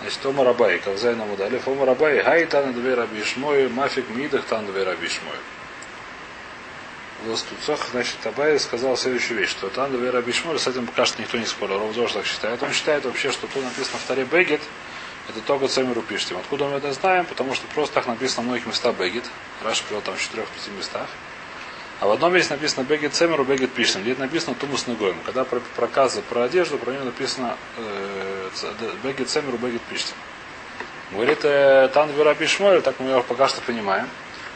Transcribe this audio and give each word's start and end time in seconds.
Значит, 0.00 0.24
Ома 0.24 0.44
Рабай, 0.44 0.78
Кавзай 0.78 1.14
нам 1.14 1.30
удалив. 1.30 1.66
Ома 1.68 1.86
Рабай, 1.86 2.22
Хай 2.22 2.46
тан 2.46 2.72
две 2.72 2.94
раби 2.94 3.22
Шмой, 3.22 3.68
Мафик 3.68 4.08
Мидах 4.10 4.44
тан 4.44 4.66
две 4.66 4.82
раби 4.82 5.08
Шмой. 5.08 5.36
В 7.24 7.30
Ластуцах, 7.30 7.88
значит, 7.90 8.16
Абай 8.24 8.58
сказал 8.58 8.96
следующую 8.96 9.40
вещь, 9.40 9.50
что 9.50 9.68
тан 9.68 9.92
две 9.92 10.10
раби 10.10 10.32
Шмой, 10.32 10.58
с 10.58 10.66
этим 10.66 10.86
пока 10.86 11.04
что 11.04 11.20
никто 11.20 11.36
не 11.36 11.44
спорил, 11.44 11.78
Ровзош 11.78 12.12
так 12.12 12.24
считает. 12.24 12.62
Он 12.62 12.72
считает 12.72 13.04
вообще, 13.04 13.30
что 13.30 13.46
тут 13.46 13.62
написано 13.62 13.98
в 13.98 14.06
таре 14.06 14.24
Бегет, 14.24 14.62
это 15.30 15.40
только 15.42 15.68
Цемеру 15.68 16.02
пишем. 16.02 16.38
Откуда 16.38 16.64
мы 16.64 16.78
это 16.78 16.92
знаем? 16.92 17.24
Потому 17.24 17.54
что 17.54 17.64
просто 17.68 17.94
так 17.94 18.06
написано 18.06 18.42
в 18.42 18.46
многих 18.46 18.66
местах 18.66 18.96
Бегет. 18.96 19.24
Раш 19.62 19.82
привел 19.82 20.02
там 20.02 20.16
в 20.16 20.20
четырех-пяти 20.20 20.70
местах. 20.76 21.06
А 22.00 22.08
в 22.08 22.10
одном 22.10 22.32
месте 22.32 22.54
написано 22.54 22.84
Бегет 22.84 23.14
Цемеру, 23.14 23.44
Бегет 23.44 23.70
пишем. 23.72 24.02
Где 24.02 24.14
написано 24.16 24.56
Тумус 24.56 24.88
Негоем. 24.88 25.18
Когда 25.24 25.44
про 25.44 25.60
проказы 25.76 26.22
про 26.22 26.44
одежду, 26.44 26.78
про 26.78 26.92
него 26.92 27.04
написано 27.04 27.56
э, 27.76 28.29
Бегет 29.02 29.28
Цемеру, 29.28 29.58
Бегет 29.58 29.82
пишем. 29.82 30.14
Говорит 31.12 31.40
э, 31.44 31.90
Тан 31.92 32.10
Вера 32.12 32.34
Пишмоль, 32.34 32.82
так 32.82 33.00
мы 33.00 33.10
его 33.10 33.22
пока 33.22 33.48
что 33.48 33.60
понимаем. 33.62 34.08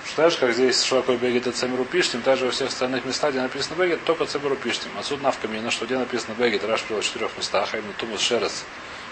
Что 0.07 0.29
же, 0.29 0.37
как 0.37 0.53
здесь, 0.53 0.83
что 0.85 1.01
такое 1.01 1.17
Бегет 1.17 1.47
и 1.47 1.51
Цемеру 1.51 1.85
пишем, 1.85 2.21
также 2.21 2.45
во 2.45 2.51
всех 2.51 2.69
остальных 2.69 3.05
местах, 3.05 3.31
где 3.31 3.41
написано 3.41 3.75
Бегет, 3.77 4.05
только 4.05 4.27
Цемеру 4.27 4.55
пишем. 4.55 4.91
Отсюда 4.99 5.25
навкамина, 5.25 5.71
что 5.71 5.87
где 5.87 5.97
написано 5.97 6.35
Бегет, 6.35 6.65
Раш 6.65 6.85
в 6.89 7.03
четырех 7.03 7.37
местах, 7.39 7.71
а 7.73 7.79
именно 7.79 7.95
Тумус 7.95 8.21
Шерес, 8.21 8.65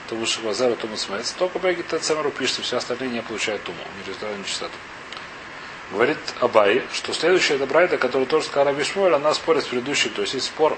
Тумус 0.09 0.29
Шивазеру, 0.29 0.77
Тумус 0.77 1.09
Мец, 1.09 1.33
только 1.33 1.59
Бегет 1.59 1.93
и 1.95 1.99
Цемеру 1.99 2.31
пишем, 2.31 2.63
все 2.63 2.77
остальные 2.77 3.11
не 3.11 3.23
получают 3.23 3.63
Туму, 3.63 3.79
не 3.99 4.07
результат 4.07 4.39
нечистоту. 4.39 4.75
Говорит 5.91 6.19
Абай, 6.41 6.83
что 6.93 7.13
следующая 7.13 7.55
это 7.55 7.67
Брайда, 7.67 7.97
который 7.97 8.27
тоже 8.27 8.47
сказал 8.47 8.67
Раби 8.67 8.85
Шмуэль, 8.85 9.15
она 9.15 9.35
спорит 9.35 9.65
с 9.65 9.67
предыдущей, 9.67 10.11
то 10.11 10.23
есть 10.23 10.35
есть 10.35 10.47
спор 10.47 10.77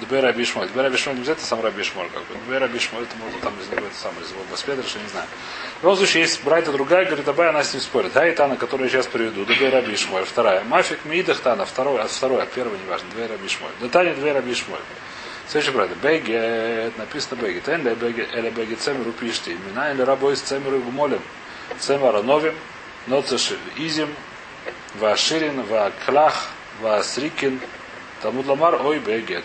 Дбер 0.00 0.22
Раби 0.22 0.44
Шмуэль. 0.44 0.68
Дбер 0.68 0.84
Раби 0.84 0.96
Шмуэль 0.96 1.16
не 1.16 1.22
обязательно 1.22 1.46
сам 1.46 1.60
Раби 1.62 1.82
Шмуэль, 1.82 2.10
как 2.10 2.22
бы. 2.24 2.34
Дбер 2.46 2.60
Раби 2.60 2.78
Шмуэль, 2.78 3.04
это 3.04 3.16
можно 3.16 3.38
там 3.40 3.54
из 3.60 3.68
него 3.68 3.86
это 3.86 3.96
самое, 3.96 4.24
из 4.24 4.30
его 4.30 4.40
Баспедриша, 4.50 4.98
не 4.98 5.08
знаю. 5.08 5.26
В 5.80 5.82
любом 5.82 5.96
случае, 5.96 6.22
есть 6.22 6.44
Брайда 6.44 6.72
другая, 6.72 7.04
говорит 7.06 7.26
Абай, 7.28 7.48
она 7.48 7.64
с 7.64 7.72
ним 7.72 7.82
спорит. 7.82 8.12
Да, 8.12 8.28
и 8.28 8.34
Тана, 8.34 8.56
которую 8.56 8.88
я 8.88 8.92
сейчас 8.92 9.06
приведу, 9.06 9.44
Дбер 9.44 9.72
Раби 9.72 9.96
Шмуэль, 9.96 10.24
вторая. 10.24 10.64
Мафик 10.64 11.04
Мидах 11.04 11.40
Тана, 11.40 11.64
второй, 11.64 12.00
от 12.00 12.10
второй, 12.10 12.42
от 12.42 12.52
первого, 12.52 12.76
неважно, 12.76 13.08
Дбер 13.14 13.30
Раби 13.30 13.48
Шмуэль. 13.48 13.74
Да 13.80 13.88
Таня 13.88 14.14
Дбер 14.14 14.34
Раби 14.34 14.54
Шмуэль. 14.54 14.82
Следующий 15.48 15.72
брайда. 15.72 15.94
Бегет, 16.02 16.98
написано 16.98 17.38
Бегет. 17.40 17.66
Бегет, 17.98 18.34
эле 18.34 18.50
Бегет 18.50 18.80
Цемеру 18.80 19.12
пишите. 19.12 19.52
Имена 19.52 19.92
или 19.92 20.02
рабой 20.02 20.36
с 20.36 20.40
Цемеру 20.40 20.80
гумолем. 20.80 21.22
Цемара 21.78 22.22
новим, 22.22 22.54
ноцеши 23.06 23.58
изим, 23.76 24.08
Ваширин, 24.94 25.62
Ваклах, 25.62 26.48
Васрикин, 26.80 27.60
Тамуд 28.22 28.46
Ламар, 28.46 28.80
ой, 28.84 28.98
бегет. 28.98 29.44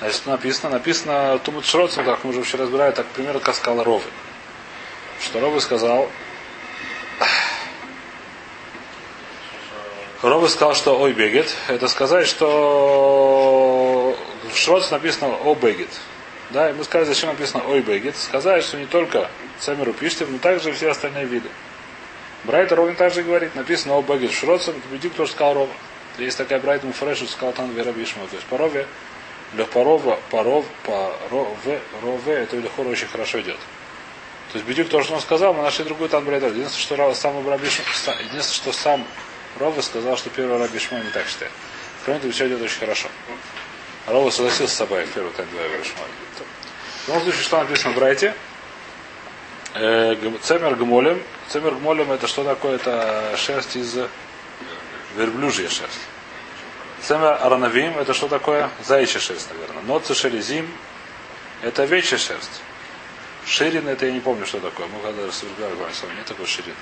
Значит, 0.00 0.26
написано, 0.26 0.70
написано 0.70 1.38
Тумут 1.44 1.64
Шроцем, 1.64 2.04
как 2.04 2.24
мы 2.24 2.30
уже 2.30 2.42
вчера 2.42 2.64
разбирали, 2.64 2.92
так, 2.92 3.06
примерно, 3.06 3.40
как 3.40 3.54
сказал 3.54 3.84
Ровы. 3.84 4.04
Что 5.20 5.40
Ровы 5.40 5.60
сказал, 5.60 6.10
Ровы 10.22 10.48
сказал, 10.48 10.74
что 10.74 10.98
ой 10.98 11.12
бегет. 11.12 11.54
Это 11.68 11.86
сказать, 11.86 12.26
что 12.26 14.16
в 14.50 14.56
Шроце 14.56 14.90
написано 14.90 15.36
о 15.36 15.54
бегет. 15.54 15.90
Да, 16.50 16.70
и 16.70 16.72
мы 16.72 16.84
сказали, 16.84 17.06
зачем 17.06 17.28
написано 17.28 17.62
ой 17.68 17.80
бегет. 17.80 18.16
Сказать, 18.16 18.64
что 18.64 18.78
не 18.78 18.86
только 18.86 19.28
Самиру 19.60 19.92
пишите, 19.92 20.26
но 20.26 20.38
также 20.38 20.72
все 20.72 20.90
остальные 20.90 21.26
виды. 21.26 21.48
Брайта 22.44 22.76
ровно 22.76 22.94
так 22.94 23.12
же 23.12 23.22
говорит, 23.22 23.54
написано 23.54 23.96
о 23.96 24.02
Бегет 24.02 24.32
Шроцем, 24.32 24.74
победи, 24.82 25.08
кто 25.08 25.26
сказал 25.26 25.54
Рова. 25.54 25.72
Есть 26.18 26.36
такая 26.36 26.60
Брайта 26.60 26.86
Муфрешу, 26.86 27.26
сказал 27.26 27.52
там 27.52 27.74
Вера 27.74 27.90
Бишма. 27.92 28.26
То 28.26 28.36
есть 28.36 28.46
по 28.46 28.58
Рове, 28.58 28.86
Лехпарова, 29.56 30.18
Паров, 30.30 30.64
Парове, 30.84 31.80
Рове, 32.02 32.32
это 32.34 32.56
Лехор 32.56 32.86
очень 32.88 33.06
хорошо 33.06 33.40
идет. 33.40 33.58
То 34.52 34.58
есть 34.58 34.66
Бедюк 34.66 34.88
то, 34.88 35.02
что 35.02 35.14
он 35.14 35.20
сказал, 35.20 35.54
мы 35.54 35.62
нашли 35.62 35.84
другую 35.84 36.08
там 36.08 36.24
Брайта. 36.24 36.46
Единственное, 36.46 37.12
что 37.12 37.14
сам 37.14 37.48
Рабишма, 37.48 37.84
единственное, 38.20 38.42
что 38.42 38.72
сам 38.72 39.06
Рова 39.58 39.80
сказал, 39.80 40.16
что 40.16 40.30
первый 40.30 40.58
Рабишма 40.58 41.00
не 41.00 41.10
так 41.10 41.26
считает. 41.26 41.52
Кроме 42.04 42.20
того, 42.20 42.32
все 42.32 42.46
идет 42.46 42.62
очень 42.62 42.78
хорошо. 42.78 43.08
Рова 44.06 44.30
согласился 44.30 44.74
с 44.74 44.76
собой, 44.76 45.06
первый 45.14 45.32
там 45.32 45.46
два 45.50 45.62
Рабишма. 45.62 46.00
В 47.04 47.08
любом 47.08 47.22
случае, 47.22 47.42
что 47.42 47.58
написано 47.58 47.92
в 47.92 47.96
Брайте? 47.96 48.34
Цемер 49.72 50.76
Гмолем. 50.76 51.22
Цемер 51.48 51.74
Гмолем 51.74 52.12
это 52.12 52.26
что 52.28 52.44
такое? 52.44 52.76
Это 52.76 53.34
шерсть 53.36 53.76
из 53.76 53.98
верблюжья 55.16 55.68
шерсть. 55.68 56.00
Цемер 57.06 57.38
Аранавим 57.42 57.98
это 57.98 58.14
что 58.14 58.28
такое? 58.28 58.70
Заячья 58.82 59.20
шерсть, 59.20 59.48
наверное. 59.50 59.82
Ноцы 59.82 60.14
Шерезим 60.14 60.66
это 61.62 61.82
овечья 61.82 62.16
шерсть. 62.16 62.62
Ширин 63.46 63.88
это 63.88 64.06
я 64.06 64.12
не 64.12 64.20
помню, 64.20 64.46
что 64.46 64.58
такое. 64.58 64.86
Мы 64.86 65.00
когда 65.00 65.26
рассуждали, 65.26 65.74
говорим, 65.74 66.16
нет 66.16 66.24
такой 66.26 66.46
ширин. 66.46 66.74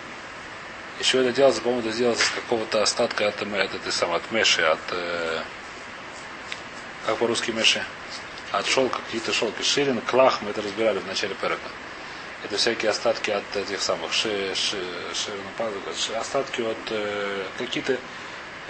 Еще 1.01 1.21
это 1.21 1.33
делается, 1.33 1.61
по-моему, 1.61 1.89
это 1.89 1.97
делается 1.97 2.25
с 2.27 2.31
какого-то 2.31 2.83
остатка 2.83 3.27
от, 3.27 3.43
от, 3.43 3.75
от, 3.75 3.95
сам, 3.95 4.13
от 4.13 4.31
меши, 4.31 4.63
от 4.63 4.79
э, 4.91 5.41
как 7.07 7.17
по-русски 7.17 7.51
меши? 7.51 7.83
От 8.53 8.67
шелка, 8.67 9.01
какие-то 9.05 9.33
шелки. 9.33 9.63
Ширин, 9.63 10.01
клах, 10.03 10.41
мы 10.43 10.51
это 10.51 10.63
разбирали 10.63 10.99
в 10.99 11.07
начале 11.07 11.35
перека. 11.35 11.71
Это 12.45 12.57
всякие 12.57 12.91
остатки 12.91 13.31
от 13.31 13.57
этих 13.57 13.83
самых 13.83 14.13
ши, 14.13 14.55
ши, 14.55 14.79
ши, 15.15 16.13
остатки 16.15 16.61
от 16.61 16.79
э, 16.91 17.45
какие-то 17.59 17.99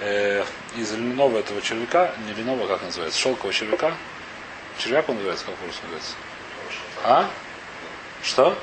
э, 0.03 0.45
из 0.77 0.93
льняного 0.93 1.39
этого 1.39 1.61
червяка, 1.63 2.15
не 2.27 2.35
льняного, 2.35 2.67
как 2.67 2.83
называется, 2.83 3.19
шелкового 3.19 3.53
червяка. 3.53 3.95
Червяк 4.79 5.09
он 5.09 5.17
называется, 5.17 5.45
как 5.47 5.55
по-русски 5.57 5.83
называется? 5.83 6.15
А? 7.05 7.31
Что? 8.23 8.59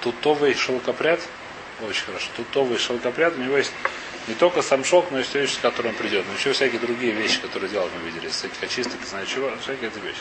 Тутовый 0.00 0.54
шелкопряд. 0.54 1.20
Очень 1.80 2.04
хорошо. 2.06 2.26
Тутовый 2.36 2.78
шелкопряд. 2.78 3.36
У 3.36 3.40
него 3.40 3.56
есть 3.56 3.72
не 4.26 4.34
только 4.34 4.62
сам 4.62 4.84
шелк, 4.84 5.10
но 5.10 5.20
и 5.20 5.22
все 5.22 5.40
вещи, 5.40 5.54
с 5.54 5.58
которым 5.58 5.92
он 5.92 5.96
придет. 5.96 6.24
Но 6.26 6.34
еще 6.34 6.52
всякие 6.52 6.80
другие 6.80 7.12
вещи, 7.12 7.40
которые 7.40 7.70
делают, 7.70 7.92
мы 7.94 8.10
видели. 8.10 8.28
Всяких 8.28 8.62
очисток, 8.62 9.00
знаю 9.08 9.26
чего. 9.26 9.50
Всякие 9.62 9.88
эти 9.88 9.98
вещи. 9.98 10.20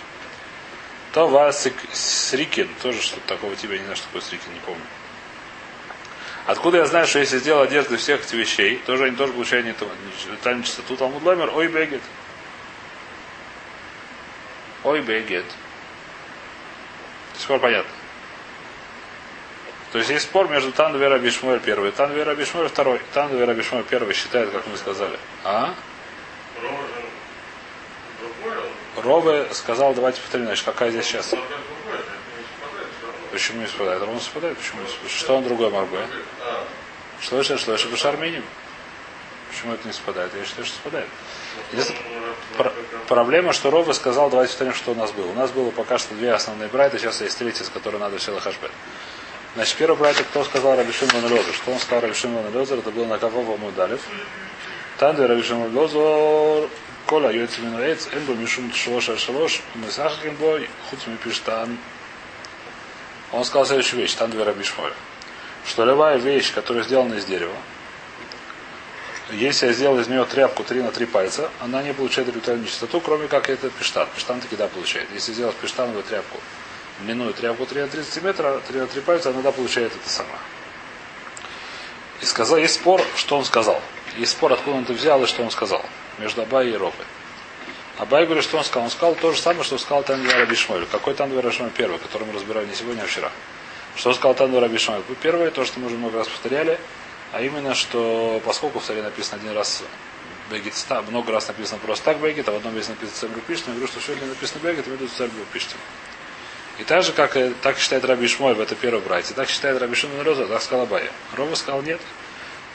То 1.13 1.27
вас 1.27 1.67
Срикин, 1.93 2.69
тоже 2.81 3.01
что-то 3.01 3.27
такого 3.27 3.55
тебя 3.55 3.77
не 3.77 3.83
знаю, 3.83 3.95
что 3.97 4.05
такое 4.07 4.21
Срикин, 4.21 4.53
не 4.53 4.59
помню. 4.59 4.81
Откуда 6.47 6.77
я 6.77 6.85
знаю, 6.85 7.05
что 7.07 7.19
если 7.19 7.39
сделал 7.39 7.63
одежду 7.63 7.97
всех 7.97 8.21
этих 8.21 8.33
вещей, 8.33 8.81
тоже 8.85 9.03
они 9.03 9.17
тоже 9.17 9.33
получают 9.33 9.65
не 9.65 9.75
там 10.41 10.63
чистоту, 10.63 10.95
там 10.95 11.13
Ламер, 11.25 11.51
ой 11.53 11.67
бегет. 11.67 12.01
Ой 14.85 15.01
бегет. 15.01 15.43
До 17.33 17.39
сих 17.39 17.47
пор 17.49 17.59
понятно. 17.59 17.91
То 19.91 19.97
есть 19.97 20.09
есть 20.09 20.23
спор 20.23 20.47
между 20.47 20.71
Тандвер 20.71 21.17
и 21.17 21.19
Бишмуэль 21.19 21.59
первый, 21.59 21.91
Тандвер 21.91 22.31
и 22.31 22.35
Бишмуэль 22.35 22.69
второй. 22.69 23.01
Тандвер 23.13 23.51
и 23.51 23.53
Бишмуэль 23.53 23.83
первый 23.83 24.13
считает, 24.13 24.49
как 24.51 24.65
мы 24.67 24.77
сказали. 24.77 25.19
А? 25.43 25.73
Рове 28.95 29.47
сказал, 29.51 29.93
давайте 29.93 30.21
повторим, 30.21 30.45
значит, 30.45 30.63
какая 30.63 30.91
здесь 30.91 31.05
сейчас. 31.05 31.33
Почему 33.37 33.61
не 33.61 33.67
совпадает? 33.67 34.01
Ровно 34.01 34.19
совпадает? 34.19 34.57
Почему 34.57 34.81
не 34.81 34.87
совпадает? 34.87 35.11
Что 35.11 35.37
он 35.37 35.43
другой 35.43 35.69
Марбе? 35.69 35.99
Что 37.21 37.39
это, 37.39 37.57
что 37.59 37.75
это 37.75 37.87
Башарминим? 37.87 38.43
Почему 39.51 39.73
это 39.73 39.85
не 39.87 39.93
совпадает? 39.93 40.31
Я 40.35 40.43
считаю, 40.43 40.65
что 40.65 40.75
совпадает. 40.75 41.07
Пр- 42.57 42.73
проблема, 43.07 43.53
что 43.53 43.69
Рова 43.69 43.93
сказал, 43.93 44.31
давайте 44.31 44.53
повторим, 44.53 44.73
что 44.73 44.91
у 44.93 44.95
нас 44.95 45.11
было. 45.11 45.27
У 45.27 45.33
нас 45.35 45.51
было 45.51 45.69
пока 45.69 45.99
что 45.99 46.15
две 46.15 46.31
основные 46.33 46.67
брайты, 46.67 46.97
сейчас 46.97 47.21
есть 47.21 47.37
третья, 47.37 47.63
с 47.63 47.69
которой 47.69 47.97
надо 47.97 48.17
все 48.17 48.35
хашбет. 48.39 48.71
Значит, 49.53 49.75
первый 49.77 49.97
брайт, 49.97 50.17
кто 50.17 50.43
сказал 50.43 50.75
Рабишим 50.75 51.07
Лозер? 51.13 51.43
Что 51.53 51.71
он 51.71 51.79
сказал 51.79 52.01
Рабишим 52.01 52.35
Лозер? 52.55 52.79
Это 52.79 52.89
был 52.89 53.05
на 53.05 53.19
Кавова 53.19 53.55
Мудалев. 53.57 54.01
Танды 54.97 55.27
Рабишим 55.27 55.75
Лозер 55.77 56.69
Коля 57.05 57.31
Йоцимину 57.31 57.79
Эйц, 57.81 58.07
Эмбо 58.11 58.33
Мишум 58.33 58.73
Шлоша 58.73 59.15
Шалош, 59.15 59.61
Месахакин 59.75 60.35
Бой, 60.37 60.67
Хуцми 60.89 61.15
Пиштан. 61.17 61.77
Он 63.31 63.43
сказал 63.43 63.65
следующую 63.65 64.01
вещь, 64.01 64.13
Тан 64.13 64.31
Двера 64.31 64.53
Бишмоль. 64.53 64.93
Что 65.65 65.83
любая 65.83 66.17
вещь, 66.17 66.53
которая 66.53 66.83
сделана 66.83 67.15
из 67.15 67.25
дерева, 67.25 67.55
если 69.31 69.67
я 69.67 69.73
сделал 69.73 69.99
из 69.99 70.07
нее 70.07 70.23
тряпку 70.23 70.63
3 70.63 70.83
на 70.83 70.91
3 70.91 71.05
пальца, 71.05 71.49
она 71.59 71.83
не 71.83 71.93
получает 71.93 72.33
ритуальную 72.33 72.67
чистоту, 72.67 73.01
кроме 73.01 73.27
как 73.27 73.49
этот 73.49 73.73
пиштан. 73.73 74.07
Пиштан 74.15 74.39
таки 74.39 74.55
да 74.55 74.67
получает. 74.67 75.09
Если 75.13 75.33
сделать 75.33 75.55
пиштановую 75.57 76.03
тряпку, 76.03 76.39
длинную 77.01 77.33
тряпку 77.33 77.65
3 77.65 77.81
на 77.81 77.87
30 77.89 78.23
метра, 78.23 78.61
3 78.69 78.79
на 78.79 78.87
3 78.87 79.01
пальца, 79.01 79.31
она 79.31 79.41
да 79.41 79.51
получает 79.51 79.91
это 79.93 80.09
сама. 80.09 80.39
И 82.21 82.25
сказал, 82.25 82.57
есть 82.57 82.75
спор, 82.75 83.01
что 83.17 83.37
он 83.37 83.43
сказал. 83.43 83.81
Есть 84.15 84.31
спор, 84.31 84.53
откуда 84.53 84.77
он 84.77 84.83
это 84.83 84.93
взял 84.93 85.21
и 85.21 85.27
что 85.27 85.43
он 85.43 85.51
сказал 85.51 85.83
между 86.17 86.43
Абай 86.43 86.69
и 86.69 86.73
Ропой. 86.73 87.05
Абай 87.97 88.25
говорит, 88.25 88.43
что 88.43 88.57
он 88.57 88.63
сказал? 88.63 88.83
Он 88.83 88.91
сказал 88.91 89.15
то 89.15 89.31
же 89.31 89.41
самое, 89.41 89.63
что 89.63 89.77
сказал 89.79 90.03
Тандвер 90.03 90.37
Рабишмоль. 90.37 90.85
Какой 90.91 91.15
Тандвер 91.15 91.43
Рабишмоль 91.43 91.71
первый, 91.71 91.97
который 91.97 92.27
мы 92.27 92.33
разбирали 92.33 92.67
не 92.67 92.75
сегодня, 92.75 93.01
а 93.01 93.05
вчера. 93.07 93.31
Что 93.95 94.13
сказал 94.13 94.35
Тандвер 94.35 94.61
Рабишмоль? 94.61 95.01
Первое, 95.21 95.49
то, 95.49 95.65
что 95.65 95.79
мы 95.79 95.87
уже 95.87 95.95
много 95.95 96.19
раз 96.19 96.27
повторяли, 96.27 96.79
а 97.33 97.41
именно, 97.41 97.73
что 97.73 98.39
поскольку 98.45 98.79
в 98.79 98.83
царе 98.83 99.01
написано 99.01 99.41
один 99.41 99.55
раз 99.55 99.83
Бегет, 100.51 100.73
много 101.09 101.31
раз 101.31 101.47
написано 101.47 101.79
просто 101.79 102.05
так 102.05 102.19
Бегет, 102.19 102.47
а 102.47 102.51
в 102.51 102.57
одном 102.57 102.75
месте 102.75 102.91
написано 102.91 103.17
царь 103.17 103.41
Пиштим, 103.47 103.73
я 103.73 103.73
говорю, 103.73 103.87
что 103.91 103.99
сегодня 103.99 104.27
написано 104.27 104.59
Бегет, 104.61 104.85
ведут 104.87 105.11
царь 105.11 105.29
Пиштим. 105.51 105.77
И 106.77 106.83
так 106.83 107.03
же, 107.03 107.11
как 107.11 107.35
так 107.63 107.79
считает 107.79 108.05
Раби 108.05 108.27
Шмой 108.27 108.53
в 108.53 108.61
это 108.61 108.75
первое 108.75 109.01
братье, 109.01 109.35
так 109.35 109.49
считает 109.49 109.81
Раби 109.81 109.95
Шимон 109.95 110.21
Роза, 110.21 110.45
так 110.45 110.61
сказал 110.61 110.85
Абая. 110.85 111.11
Рова 111.35 111.55
сказал 111.55 111.81
нет. 111.81 111.99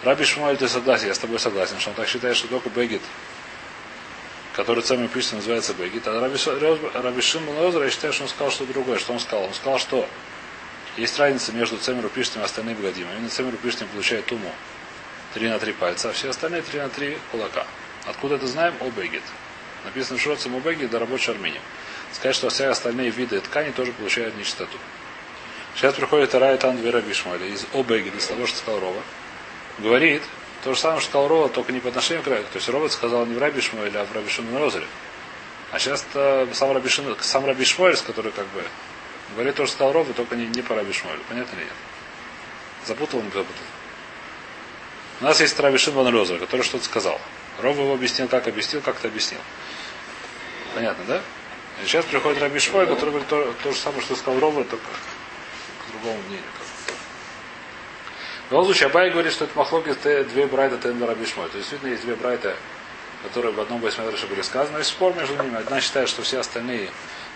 Раби 0.03 0.25
Шмой, 0.25 0.57
ты 0.57 0.69
согласен, 0.69 1.07
я 1.07 1.15
с 1.15 1.19
тобой 1.19 1.39
согласен, 1.39 1.79
что 1.79 1.91
он 1.91 1.97
так 1.97 2.09
считает, 2.09 2.37
что 2.37 2.49
только 2.49 2.69
Бегит, 2.71 3.03
который 4.55 4.83
самый 4.83 5.09
пишется, 5.09 5.37
называется 5.37 5.75
Бегит. 5.75 6.07
А 6.07 6.21
Раби, 6.21 6.37
Раби 6.95 7.21
Шимон 7.21 7.59
Роза, 7.59 7.83
я 7.83 7.91
считаю, 7.91 8.13
что 8.13 8.25
он 8.25 8.29
сказал 8.29 8.51
что 8.51 8.65
другое. 8.67 8.99
Что 8.99 9.13
он 9.13 9.21
сказал? 9.21 9.45
Он 9.45 9.55
сказал, 9.55 9.79
что 9.79 10.09
есть 10.97 11.19
разница 11.19 11.53
между 11.53 11.79
Цемеру 11.79 12.09
Пиштем 12.09 12.43
и 12.43 12.45
остальными 12.45 12.77
Бгадим. 12.77 13.07
Именно 13.17 13.31
Цемеру 13.31 13.57
Пиштем 13.57 13.89
получает 13.89 14.27
Туму 14.27 14.53
3 15.35 15.49
на 15.49 15.59
3 15.59 15.73
пальца, 15.73 16.11
а 16.11 16.13
все 16.13 16.29
остальные 16.29 16.63
3 16.63 16.81
на 16.81 16.89
3 16.89 17.19
кулака. 17.31 17.67
Откуда 18.07 18.35
это 18.35 18.47
знаем? 18.47 18.75
О 18.81 18.91
Бегит. 18.91 19.23
Написано 19.85 20.19
в 20.19 20.23
Шроце 20.23 20.49
Мубеги 20.49 20.87
до 20.87 20.99
рабочей 20.99 21.33
Армении. 21.33 21.61
Сказать, 22.13 22.37
что 22.37 22.51
все 22.51 22.67
остальные 22.67 23.11
виды 23.11 23.41
ткани 23.41 23.71
тоже 23.71 23.93
получают 23.93 24.37
нечистоту. 24.37 24.79
Сейчас 25.75 25.95
приходит 25.95 26.35
Рай 26.35 26.59
Тан 26.59 26.77
Вера 26.77 27.01
Бишмаля 27.01 27.47
из 27.47 27.67
Обеги, 27.73 28.15
из 28.15 28.27
того, 28.27 28.47
что 28.47 28.59
сказал 28.59 28.81
Рова. 28.81 29.03
Говорит, 29.79 30.23
то 30.63 30.75
же 30.75 30.81
самое, 30.81 31.01
что 31.01 31.11
сказал 31.11 31.29
Рова, 31.29 31.49
только 31.49 31.73
не 31.73 31.81
по 31.81 31.89
отношению 31.89 32.23
к 32.23 32.29
Раю. 32.29 32.45
То 32.45 32.57
есть 32.57 32.69
Робот 32.69 32.93
сказал 32.93 33.27
не 33.27 33.35
в 33.35 33.39
Раби 33.39 33.61
Шмуэле, 33.61 33.99
а 33.99 34.05
в 34.05 34.13
Раби 34.13 34.29
Розере. 34.57 34.87
А 35.73 35.79
сейчас 35.79 36.05
сам 36.53 36.73
Раби, 36.73 36.89
Шим, 36.89 37.17
сам 37.21 37.47
Раби 37.47 37.65
Шмуэль, 37.65 37.97
который 37.97 38.31
как 38.31 38.47
бы 38.49 38.63
говорит 39.35 39.57
то, 39.57 39.67
что 39.67 39.75
сказал 39.75 39.93
Рова, 39.93 40.13
только 40.13 40.37
не, 40.37 40.47
не 40.47 40.63
по 40.63 40.75
Раби 40.75 40.93
Шмуэлю. 40.93 41.21
Понятно 41.29 41.57
ли 41.57 41.65
нет? 41.65 41.73
Запутал, 42.87 43.23
не 43.23 43.31
запутал. 43.31 43.65
У 45.21 45.25
нас 45.25 45.41
есть 45.41 45.59
Раби 45.59 45.79
Шимон 45.79 46.13
Розер, 46.13 46.39
который 46.39 46.63
что-то 46.63 46.85
сказал. 46.85 47.21
Рова 47.61 47.81
его 47.81 47.95
объяснил, 47.95 48.29
как 48.29 48.47
объяснил, 48.47 48.83
как-то 48.83 49.09
объяснил. 49.09 49.41
Понятно, 50.75 51.05
да? 51.07 51.23
И 51.83 51.87
сейчас 51.87 52.05
приходит 52.05 52.41
Раби 52.41 52.59
Шмой, 52.59 52.87
который 52.87 53.11
говорит 53.11 53.29
то, 53.29 53.55
то 53.63 53.73
же 53.73 53.79
самое, 53.79 54.03
что 54.03 54.15
сказал 54.15 54.41
Рова, 54.41 54.65
только 54.65 54.85
к 54.85 55.91
другому 55.93 56.21
мнению. 56.29 56.45
В 58.53 58.55
любом 58.55 58.67
случае, 58.67 58.91
Абай 58.91 59.09
говорит, 59.09 59.33
что 59.33 59.47
это 59.47 59.59
махлоки 59.59 59.95
две 59.95 60.47
брайта 60.47 60.77
Тен 60.77 61.03
Раби 61.03 61.25
Шмой. 61.25 61.49
То 61.49 61.57
есть, 61.57 61.71
действительно, 61.71 61.89
есть 61.89 62.05
две 62.05 62.17
брайта, 62.17 62.55
которые 63.23 63.51
в 63.51 63.59
одном 63.59 63.81
Байсмедраше 63.81 64.27
были 64.27 64.43
сказаны. 64.43 64.77
Есть 64.77 64.91
спор 64.91 65.15
между 65.15 65.43
ними. 65.43 65.57
Одна 65.57 65.81
считает, 65.81 66.11
что 66.11 66.21
все 66.21 66.41
остальные 66.41 66.91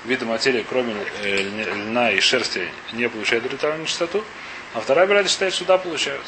виды 0.05 0.27
материи, 0.27 0.63
кроме 0.69 0.95
э, 1.23 1.39
льна 1.39 2.11
и 2.11 2.21
шерсти, 2.21 2.69
не 2.93 3.09
получают 3.09 3.51
ритуальную 3.51 3.87
чистоту. 3.87 4.23
А 4.75 4.81
вторая 4.81 5.07
брайта 5.07 5.31
считает, 5.31 5.55
что 5.55 5.65
да, 5.65 5.79
получают. 5.79 6.21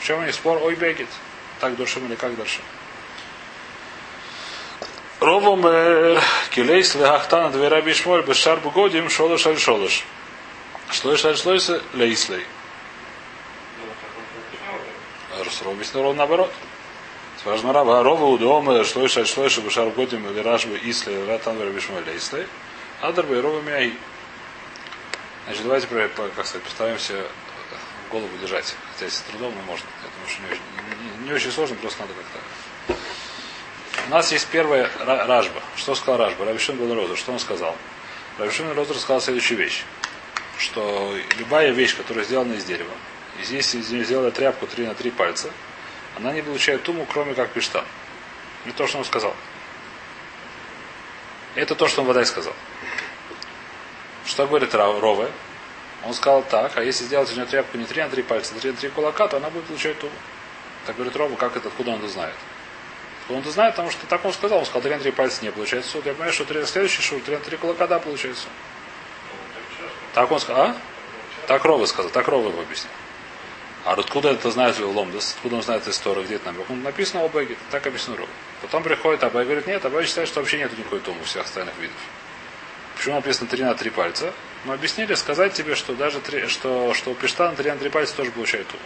В 0.00 0.06
чем 0.06 0.20
у 0.20 0.24
них 0.24 0.34
спор? 0.34 0.58
Ой, 0.62 0.74
бегет. 0.74 1.08
Так 1.60 1.76
душим 1.76 2.06
или 2.06 2.14
как 2.14 2.34
дальше? 2.36 2.60
Ровом 5.20 5.60
килейс 6.52 6.94
лехахтана 6.94 7.50
две 7.50 7.68
раби 7.68 7.92
шмоль 7.92 8.22
бешар 8.22 8.60
бугодим 8.60 9.10
шолош 9.10 9.46
аль 9.46 9.58
шолош. 9.58 10.04
Шлойш 10.90 11.26
аль 11.26 11.36
шлойс 11.36 11.70
лейслей. 11.92 12.46
Ров 15.62 15.74
объяснил 15.74 16.02
ровно 16.02 16.18
наоборот. 16.18 16.52
Спрашиваем 17.38 17.74
раба, 17.74 18.02
рова 18.02 18.38
дома, 18.38 18.84
шлойш 18.84 19.16
аль 19.16 19.26
шлойш 19.26 19.58
бешар 19.58 19.88
бугодим 19.90 20.28
или 20.30 20.40
рашбы 20.40 20.78
ислей 20.82 21.24
ратан 21.26 21.56
две 21.56 21.66
раби 21.66 21.80
шмоль 21.80 22.04
лейслей. 22.04 22.46
Адарбы 23.00 23.40
рова 23.40 23.60
мяй. 23.60 23.94
Значит, 25.46 25.62
давайте, 25.62 25.86
как 25.86 26.46
сказать, 26.46 26.62
постараемся 26.62 27.24
голову 28.10 28.30
держать. 28.40 28.74
Хотя 28.92 29.06
если 29.06 29.22
трудом, 29.30 29.54
но 29.54 29.62
можно. 29.62 29.86
Я 30.02 30.10
думаю, 30.10 30.28
что 30.28 30.42
не 30.42 30.48
очень, 30.50 31.20
не, 31.22 31.26
не 31.28 31.32
очень 31.32 31.52
сложно, 31.52 31.76
просто 31.76 32.00
надо 32.02 32.14
как-то 32.14 32.38
у 34.08 34.10
нас 34.10 34.32
есть 34.32 34.46
первая 34.46 34.90
Ражба. 35.04 35.60
Что 35.76 35.94
сказал 35.94 36.16
Ражба? 36.16 36.46
Рабишин 36.46 36.76
был 36.76 36.94
Роза. 36.94 37.14
Что 37.14 37.32
он 37.32 37.38
сказал? 37.38 37.76
Рабишин 38.38 38.72
Роза 38.72 38.94
сказал 38.94 39.20
следующую 39.20 39.58
вещь. 39.58 39.84
Что 40.56 41.14
любая 41.38 41.72
вещь, 41.72 41.94
которая 41.94 42.24
сделана 42.24 42.54
из 42.54 42.64
дерева, 42.64 42.90
и 43.40 43.44
здесь 43.44 43.74
из 43.74 43.90
нее 43.90 44.04
сделали 44.04 44.30
тряпку 44.30 44.66
3 44.66 44.86
на 44.86 44.94
3 44.94 45.10
пальца, 45.10 45.50
она 46.16 46.32
не 46.32 46.42
получает 46.42 46.82
туму, 46.82 47.06
кроме 47.10 47.34
как 47.34 47.50
пиштан. 47.50 47.84
Не 48.64 48.72
то, 48.72 48.86
что 48.86 48.98
он 48.98 49.04
сказал. 49.04 49.34
Это 51.54 51.74
то, 51.74 51.88
что 51.88 52.02
он 52.02 52.08
водай 52.08 52.26
сказал. 52.26 52.54
Что 54.26 54.46
говорит 54.46 54.74
Рове? 54.74 55.30
Он 56.04 56.14
сказал 56.14 56.42
так, 56.42 56.76
а 56.76 56.84
если 56.84 57.04
сделать 57.04 57.30
из 57.30 57.36
нее 57.36 57.46
тряпку 57.46 57.78
не 57.78 57.84
3 57.84 58.02
на 58.02 58.08
3 58.10 58.22
пальца, 58.22 58.54
а 58.56 58.60
3 58.60 58.70
на 58.72 58.76
3 58.76 58.90
кулака, 58.90 59.28
то 59.28 59.36
она 59.36 59.50
будет 59.50 59.64
получать 59.64 59.98
туму. 59.98 60.12
Так 60.86 60.96
говорит 60.96 61.16
Рова, 61.16 61.34
как 61.36 61.56
это, 61.56 61.68
откуда 61.68 61.92
он 61.92 61.98
это 61.98 62.08
знает? 62.08 62.34
Он 63.28 63.36
это 63.36 63.50
знает, 63.50 63.74
потому 63.74 63.90
что 63.90 64.06
так 64.06 64.24
он 64.24 64.32
сказал. 64.32 64.58
Он 64.58 64.64
сказал, 64.64 64.82
3 64.82 64.94
на 64.94 65.00
3 65.00 65.10
пальца 65.12 65.44
не 65.44 65.50
получается 65.50 65.90
суд. 65.90 66.06
Я 66.06 66.12
понимаю, 66.12 66.32
что 66.32 66.44
3 66.44 66.64
следующий 66.66 67.02
шур, 67.02 67.20
3 67.20 67.36
на 67.36 67.42
3 67.42 67.56
кулака, 67.56 67.86
да, 67.86 67.98
получается 67.98 68.42
суд. 68.42 68.52
Так 70.14 70.30
он 70.30 70.40
сказал, 70.40 70.62
а? 70.62 70.76
Так 71.46 71.64
Рова 71.64 71.86
сказал, 71.86 72.10
так 72.10 72.26
его 72.26 72.48
объяснил. 72.48 72.92
А 73.88 73.92
откуда 73.92 74.32
это 74.32 74.50
знает 74.50 74.78
Ломдас? 74.78 75.32
Откуда 75.36 75.56
он 75.56 75.62
знает 75.62 75.88
историю, 75.88 76.22
где 76.26 76.34
это 76.34 76.52
написано? 76.52 76.76
написано 76.76 77.24
о 77.24 77.28
Беге, 77.30 77.56
так 77.70 77.86
объяснил 77.86 78.18
Рова. 78.18 78.28
Потом 78.60 78.82
приходит 78.82 79.24
Абай 79.24 79.46
говорит, 79.46 79.66
нет, 79.66 79.82
Абай 79.82 80.04
считает, 80.04 80.28
что 80.28 80.40
вообще 80.40 80.58
нет 80.58 80.76
никакой 80.76 81.00
тумы 81.00 81.24
всех 81.24 81.46
остальных 81.46 81.74
видов. 81.78 81.96
Почему 82.94 83.14
написано 83.14 83.48
3 83.48 83.64
на 83.64 83.74
3 83.74 83.88
пальца? 83.88 84.34
Мы 84.66 84.74
объяснили, 84.74 85.14
сказать 85.14 85.54
тебе, 85.54 85.74
что 85.74 85.94
даже 85.94 86.20
3, 86.20 86.48
что, 86.48 86.92
что 86.92 87.12
у 87.12 87.14
Пештана 87.14 87.56
3 87.56 87.70
на 87.70 87.78
3 87.78 87.88
пальца 87.88 88.14
тоже 88.14 88.30
получает 88.30 88.66
туму. 88.68 88.82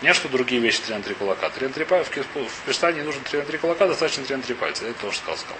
Не 0.00 0.14
что 0.14 0.30
другие 0.30 0.62
вещи 0.62 0.80
3 0.80 0.94
на 0.94 1.02
3 1.02 1.14
кулака. 1.14 1.50
3 1.50 1.66
на 1.66 1.72
3 1.74 1.84
пальца, 1.84 2.10
в 2.10 2.66
Пештане 2.66 3.02
нужно 3.02 3.20
3 3.24 3.40
на 3.40 3.44
3 3.44 3.58
кулака, 3.58 3.88
достаточно 3.88 4.24
3 4.24 4.36
на 4.36 4.42
3 4.42 4.54
пальца. 4.54 4.86
Это 4.86 4.98
тоже 5.02 5.18
сказал, 5.18 5.36
сказал. 5.36 5.58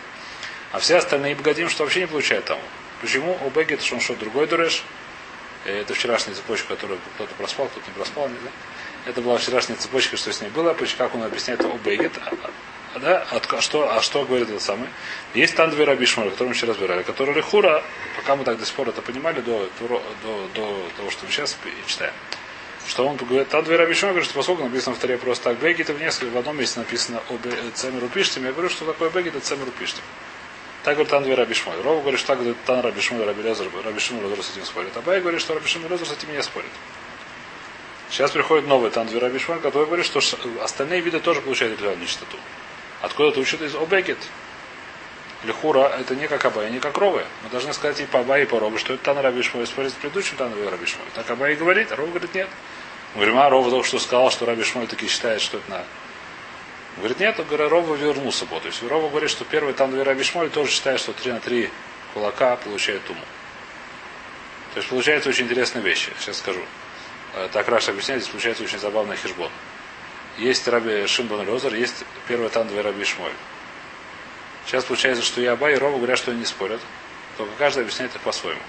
А 0.72 0.78
все 0.78 0.96
остальные 0.96 1.34
богатим, 1.34 1.68
что 1.68 1.84
вообще 1.84 2.00
не 2.00 2.06
получают 2.06 2.46
там. 2.46 2.58
Почему? 3.02 3.38
У 3.44 3.50
Беги 3.50 3.76
что 3.76 3.96
он 3.96 4.00
что, 4.00 4.14
другой 4.14 4.46
дуреш? 4.46 4.84
Э, 5.66 5.80
это 5.80 5.94
вчерашняя 5.94 6.34
цепочка, 6.34 6.68
которую 6.68 7.00
кто-то 7.16 7.34
проспал, 7.34 7.66
кто-то 7.66 7.86
не 7.88 7.94
проспал, 7.94 8.28
знаю. 8.28 8.40
Это 9.04 9.20
была 9.20 9.36
вчерашняя 9.36 9.76
цепочка, 9.76 10.16
что 10.16 10.32
с 10.32 10.40
ней 10.40 10.50
было, 10.50 10.76
как 10.96 11.14
он 11.14 11.22
объясняет 11.22 11.64
о 11.64 11.76
Бегет. 11.84 12.12
А, 12.94 12.98
да? 12.98 13.26
А 13.30 13.60
что, 13.60 13.92
а 13.92 14.00
что 14.00 14.24
говорит 14.24 14.48
это 14.48 14.60
самое? 14.60 14.88
Есть 15.34 15.56
там 15.56 15.70
две 15.70 15.84
рабишмара, 15.84 16.30
которые 16.30 16.48
мы 16.50 16.54
вчера 16.54 16.72
разбирали, 16.72 17.02
которые 17.02 17.36
Лехура, 17.36 17.82
пока 18.16 18.36
мы 18.36 18.44
так 18.44 18.58
до 18.58 18.64
сих 18.64 18.74
пор 18.74 18.88
это 18.88 19.02
понимали, 19.02 19.40
до, 19.40 19.68
до, 19.80 20.02
до, 20.54 20.90
того, 20.96 21.10
что 21.10 21.26
мы 21.26 21.32
сейчас 21.32 21.56
читаем. 21.86 22.14
Что 22.86 23.06
он 23.06 23.16
говорит, 23.16 23.48
та 23.48 23.62
две 23.62 23.76
Рабишма 23.76 24.10
говорит, 24.10 24.26
что 24.26 24.34
поскольку 24.38 24.62
написано 24.62 24.94
в 24.94 25.00
таре 25.00 25.18
просто 25.18 25.50
так, 25.50 25.58
Бегит, 25.58 25.90
в 25.90 25.98
несколько, 25.98 26.30
в 26.30 26.38
одном 26.38 26.56
месте 26.56 26.78
написано 26.78 27.20
о 27.28 27.38
Цемеру 27.74 28.08
Пиштим, 28.08 28.44
я 28.44 28.52
говорю, 28.52 28.70
что 28.70 28.84
такое 28.84 29.10
Бегит, 29.10 29.34
это 29.34 29.44
Цемеру 29.44 29.72
Пиштим. 29.72 30.04
Так 30.86 30.94
говорит 30.94 31.10
Тан 31.10 31.34
Рабишмой. 31.34 31.82
Рова 31.82 32.00
говорит, 32.00 32.20
что 32.20 32.28
так 32.28 32.38
говорит 32.38 32.56
Тан 32.64 32.78
Рабишмой, 32.78 33.24
Раби 33.24 33.42
Лезер, 33.42 33.66
Рабишмой 33.84 34.22
Лезер 34.22 34.44
с 34.44 34.52
этим 34.52 34.64
спорит. 34.64 34.96
А 34.96 35.00
Бай 35.00 35.20
говорит, 35.20 35.40
что 35.40 35.52
Рабишмой 35.52 35.88
Лезер 35.88 36.06
с 36.06 36.12
этим 36.12 36.32
не 36.32 36.40
спорит. 36.40 36.70
Сейчас 38.08 38.30
приходит 38.30 38.68
новый 38.68 38.92
Тан 38.92 39.08
Рабишмой, 39.18 39.58
который 39.58 39.86
говорит, 39.86 40.06
что 40.06 40.20
остальные 40.62 41.00
виды 41.00 41.18
тоже 41.18 41.40
получают 41.40 41.76
ритуальную 41.76 42.06
чистоту. 42.06 42.36
Откуда 43.02 43.30
это 43.30 43.40
учат 43.40 43.62
из 43.62 43.74
Обегит? 43.74 44.18
Лехура 45.42 45.88
это 45.88 46.14
не 46.14 46.28
как 46.28 46.44
Абай, 46.44 46.70
не 46.70 46.78
как 46.78 46.96
Ровы. 46.98 47.24
Мы 47.42 47.50
должны 47.50 47.72
сказать 47.72 47.98
и 47.98 48.04
по 48.04 48.20
Абай, 48.20 48.44
и 48.44 48.46
по 48.46 48.60
Ровы, 48.60 48.78
что 48.78 48.94
это 48.94 49.02
Тан 49.02 49.18
Рабишмой 49.18 49.66
спорит 49.66 49.90
с 49.90 49.94
предыдущим 49.94 50.36
Тан 50.36 50.52
Рабишмой. 50.70 51.06
Так 51.16 51.28
Абай 51.28 51.56
говорит, 51.56 51.90
а 51.90 51.96
Рова 51.96 52.10
говорит 52.10 52.32
нет. 52.32 52.48
Говорим, 53.16 53.38
а 53.38 53.50
Рова 53.50 53.70
только 53.70 53.88
что 53.88 53.98
сказал, 53.98 54.30
что 54.30 54.46
Раби 54.46 54.62
Шмоль 54.62 54.86
таки 54.86 55.08
считает, 55.08 55.40
что 55.40 55.56
это 55.56 55.68
на... 55.68 55.84
Говорит, 56.96 57.20
нет, 57.20 57.36
говорит, 57.36 57.70
Рова 57.70 57.94
вернулся 57.94 58.46
бы. 58.46 58.58
То 58.60 58.68
есть 58.68 58.82
Рова 58.82 59.08
говорит, 59.10 59.30
что 59.30 59.44
первый 59.44 59.74
там 59.74 59.90
две 59.90 60.02
Раби 60.02 60.22
Шмоль 60.22 60.50
тоже 60.50 60.70
считает, 60.70 60.98
что 60.98 61.12
3 61.12 61.32
на 61.32 61.40
3 61.40 61.70
кулака 62.14 62.56
получает 62.56 63.04
туму. 63.04 63.20
То 64.72 64.78
есть 64.80 64.88
получается 64.88 65.28
очень 65.28 65.44
интересная 65.44 65.82
вещь. 65.82 66.08
Сейчас 66.18 66.38
скажу. 66.38 66.62
Э, 67.34 67.48
так 67.52 67.68
Раша 67.68 67.90
объясняет, 67.90 68.22
здесь 68.22 68.32
получается 68.32 68.64
очень 68.64 68.78
забавный 68.78 69.16
хижбон. 69.16 69.50
Есть 70.38 70.66
Раби 70.68 71.06
Шимбон 71.06 71.46
Лезер, 71.46 71.74
есть 71.74 72.04
первый 72.28 72.48
там 72.48 72.68
две 72.68 72.80
Раби 72.80 73.04
Шмоль. 73.04 73.32
Сейчас 74.66 74.84
получается, 74.84 75.22
что 75.22 75.40
и 75.40 75.46
Аба, 75.46 75.70
и 75.70 75.76
Рова 75.76 75.96
говорят, 75.98 76.18
что 76.18 76.30
они 76.30 76.40
не 76.40 76.46
спорят. 76.46 76.80
Только 77.36 77.52
каждый 77.58 77.84
объясняет 77.84 78.14
их 78.14 78.20
по-своему. 78.22 78.60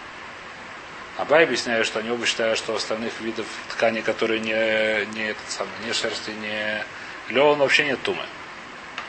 Абай 1.18 1.44
объясняет, 1.46 1.88
что 1.88 2.00
они 2.00 2.12
оба 2.12 2.26
считают, 2.28 2.60
что 2.60 2.76
остальных 2.76 3.20
видов 3.22 3.48
ткани, 3.70 4.02
которые 4.02 4.40
не, 4.40 5.06
не, 5.16 5.30
этот 5.30 5.50
самый, 5.50 5.72
не 5.84 5.92
шерсти, 5.92 6.30
не 6.30 6.84
лен, 7.30 7.58
вообще 7.58 7.86
нет 7.86 8.02
тумы. 8.04 8.24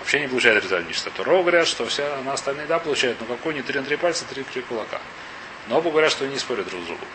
Вообще 0.00 0.20
не 0.20 0.28
получает 0.28 0.62
ритуальную 0.62 0.94
чистоту. 0.94 1.24
Ро 1.24 1.42
говорят, 1.42 1.66
что 1.66 1.86
все 1.86 2.20
на 2.22 2.32
остальные 2.32 2.66
да 2.66 2.78
получают, 2.78 3.20
но 3.20 3.26
какой 3.26 3.54
не 3.54 3.62
три 3.62 3.78
на 3.78 3.84
три 3.84 3.96
пальца, 3.96 4.24
три 4.24 4.42
три 4.44 4.62
кулака. 4.62 5.00
Но 5.66 5.78
оба 5.78 5.90
говорят, 5.90 6.10
что 6.10 6.24
они 6.24 6.34
не 6.34 6.38
спорят 6.38 6.68
друг 6.68 6.82
с 6.82 6.86
другом. 6.86 7.08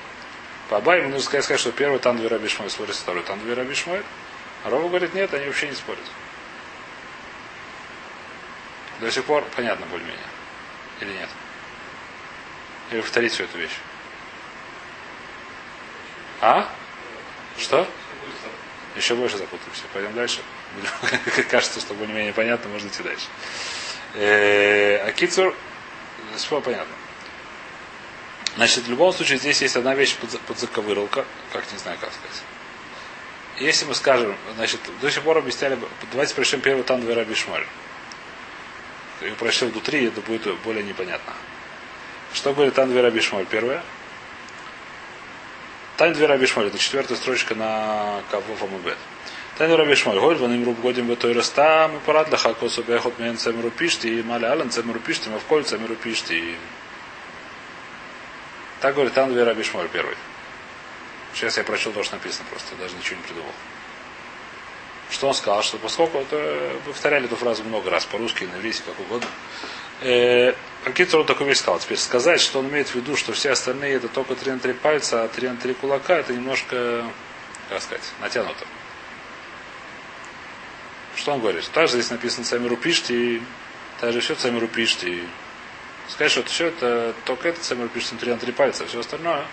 По 0.70 0.78
ему 0.96 1.10
нужно 1.10 1.22
сказать, 1.22 1.60
что 1.60 1.72
первый 1.72 2.00
там 2.00 2.18
две 2.18 2.28
раби 2.28 2.48
шмой 2.48 2.70
спорит, 2.70 2.96
второй 2.96 3.24
там 3.24 3.40
две 3.40 3.54
раби 3.54 3.74
шмой. 3.74 4.02
А 4.64 4.70
Рова 4.70 4.88
говорит, 4.88 5.14
нет, 5.14 5.34
они 5.34 5.46
вообще 5.48 5.68
не 5.68 5.76
спорят. 5.76 6.04
До 9.00 9.12
сих 9.12 9.26
пор 9.26 9.44
понятно 9.56 9.86
более-менее. 9.88 10.24
Или 11.02 11.12
нет? 11.14 11.30
Или 12.92 13.02
повторить 13.02 13.34
всю 13.34 13.44
эту 13.44 13.58
вещь? 13.58 13.78
А? 16.42 16.70
Что? 17.58 17.88
Еще 18.96 19.16
больше 19.16 19.38
запутаемся. 19.38 19.84
Пойдем 19.94 20.14
дальше. 20.14 20.42
Кажется, 21.50 21.80
что 21.80 21.94
более-менее 21.94 22.34
понятно, 22.34 22.70
можно 22.70 22.88
идти 22.88 23.04
дальше. 23.04 23.26
Э, 24.16 25.08
а 25.08 25.12
все 26.36 26.62
понятно. 26.62 26.94
Значит, 28.56 28.86
в 28.86 28.90
любом 28.90 29.14
случае 29.14 29.40
здесь 29.40 29.62
есть 29.62 29.76
одна 29.76 29.96
вещь 29.96 30.16
под, 30.16 30.40
под 30.42 30.60
заковырлка, 30.60 31.26
как 31.52 31.64
не 31.72 31.78
знаю, 31.80 31.98
как 32.00 32.12
сказать. 32.14 32.44
Если 33.58 33.86
мы 33.86 33.96
скажем, 33.96 34.36
значит, 34.56 34.80
до 35.02 35.12
сих 35.12 35.24
пор 35.24 35.38
объясняли, 35.38 35.78
давайте 36.12 36.36
прочтем 36.36 36.62
первый 36.62 36.84
две 36.84 37.14
Раби 37.14 37.36
Шмоль. 37.36 37.66
И 39.22 39.30
прочтем 39.32 39.72
до 39.72 39.80
три, 39.80 40.06
это 40.06 40.22
будет 40.22 40.56
более 40.62 40.84
непонятно. 40.84 41.34
Что 42.34 42.54
говорит 42.54 42.74
две 42.74 43.02
Раби 43.02 43.22
Шмоль? 43.22 43.46
Первое. 43.46 43.84
Две 45.98 46.26
Раби 46.26 46.46
Шмоль, 46.48 46.68
это 46.68 46.78
четвертая 46.78 47.18
строчка 47.18 47.56
на 47.56 48.22
Кавов 48.30 48.62
Амубет. 48.62 48.98
Тань 49.58 49.72
Раби 49.76 49.94
Шмоль, 49.94 50.20
голь, 50.20 50.36
ваним 50.38 50.66
руб 50.66 50.80
годим 50.82 51.08
бы 51.08 51.34
растам, 51.34 51.98
и 51.98 52.00
парад 52.00 52.32
лаха 52.32 52.56
косу 52.56 52.82
бехот 52.82 53.20
мен 53.20 53.38
цемру 53.38 53.70
пишти, 53.70 54.20
и 54.20 54.24
маля 54.24 54.52
ален 54.52 54.72
цемру 54.72 55.00
пишти, 55.00 55.30
а 55.30 55.38
в 55.38 55.44
коль 55.44 55.64
цемру 55.64 55.96
пишти. 55.96 56.56
Так 58.82 58.96
говорит 58.96 59.14
две 59.14 59.44
Раби 59.44 59.64
Шмоль 59.64 59.88
первый. 59.90 60.16
Сейчас 61.36 61.58
я 61.58 61.64
прочел 61.64 61.92
то, 61.92 62.04
что 62.04 62.16
написано 62.16 62.46
просто, 62.50 62.76
даже 62.76 62.96
ничего 62.96 63.18
не 63.18 63.24
придумал. 63.24 63.52
Что 65.12 65.28
он 65.28 65.34
сказал, 65.36 65.62
что 65.62 65.78
поскольку 65.78 66.18
это, 66.18 66.72
повторяли 66.86 67.26
эту 67.26 67.36
фразу 67.36 67.64
много 67.64 67.92
раз, 67.92 68.06
по-русски, 68.06 68.46
на 68.46 68.58
иврите, 68.58 68.82
как 68.86 69.00
угодно. 69.00 69.28
Э, 70.02 70.54
Какие-то 70.84 71.20
он 71.20 71.26
такую 71.26 71.48
вещь 71.48 71.60
сказал. 71.60 71.80
Теперь 71.80 71.98
сказать, 71.98 72.42
что 72.42 72.60
он 72.60 72.68
имеет 72.70 72.90
в 72.90 72.96
виду, 72.96 73.16
что 73.16 73.32
все 73.32 73.52
остальные 73.52 73.94
это 73.94 74.08
только 74.10 74.36
три 74.36 74.52
на 74.52 74.60
три 74.60 74.74
пальца, 74.74 75.24
а 75.24 75.28
три 75.28 75.48
на 75.48 75.56
три 75.56 75.74
кулака, 75.74 76.16
это 76.16 76.34
немножко, 76.34 77.06
как 77.70 77.82
сказать, 77.82 78.04
натянуто. 78.20 78.66
Что 81.24 81.36
он 81.36 81.40
говорит? 81.40 81.64
Также 81.70 81.94
здесь 81.94 82.12
написано 82.12 82.44
Самиру 82.44 82.76
Пишти, 82.76 83.42
также 84.02 84.20
все 84.20 84.36
Самиру 84.36 84.68
Пишти. 84.68 85.24
Сказать, 86.10 86.32
что 86.34 86.42
это 86.42 86.50
все 86.50 86.66
это 86.66 87.14
только 87.24 87.48
это 87.48 87.64
Самиру 87.64 87.88
Пишти 87.88 88.18
три 88.18 88.30
на 88.30 88.38
три 88.38 88.52
пальца, 88.52 88.84
а 88.84 88.88
все 88.88 89.00
остальное 89.00 89.46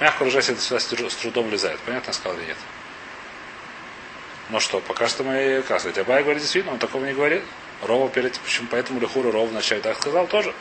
Мягко 0.00 0.18
выражаясь, 0.18 0.50
это 0.50 0.60
сюда 0.60 1.08
с 1.08 1.14
трудом 1.14 1.48
влезает. 1.48 1.80
Понятно, 1.80 2.12
сказал 2.12 2.38
или 2.38 2.48
нет? 2.48 2.58
Ну 4.50 4.60
что, 4.60 4.80
пока 4.80 5.08
что 5.08 5.24
мы, 5.24 5.64
как 5.66 5.80
сказать, 5.80 5.96
Абай 5.96 6.22
говорит 6.22 6.42
действительно, 6.42 6.74
он 6.74 6.78
такого 6.78 7.06
не 7.06 7.14
говорит. 7.14 7.42
Рова 7.80 8.10
перед, 8.10 8.38
почему 8.40 8.68
поэтому 8.70 9.00
Лехура 9.00 9.32
Рова 9.32 9.46
вначале 9.46 9.80
так 9.80 9.96
сказал 9.96 10.26
тоже. 10.26 10.52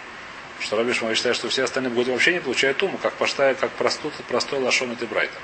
Что 0.62 0.78
Раби 0.78 0.94
Шмой 0.94 1.16
считает, 1.16 1.36
что 1.36 1.50
все 1.50 1.66
остальные 1.66 1.92
годы 1.92 2.14
вообще 2.14 2.32
не 2.32 2.40
получают 2.40 2.78
туму, 2.78 2.98
как 3.00 3.16
поштая, 3.16 3.54
как 3.54 3.72
простой, 3.72 4.14
простой 4.30 4.60
лошон 4.60 4.94
и 4.94 5.06
брайта. 5.06 5.36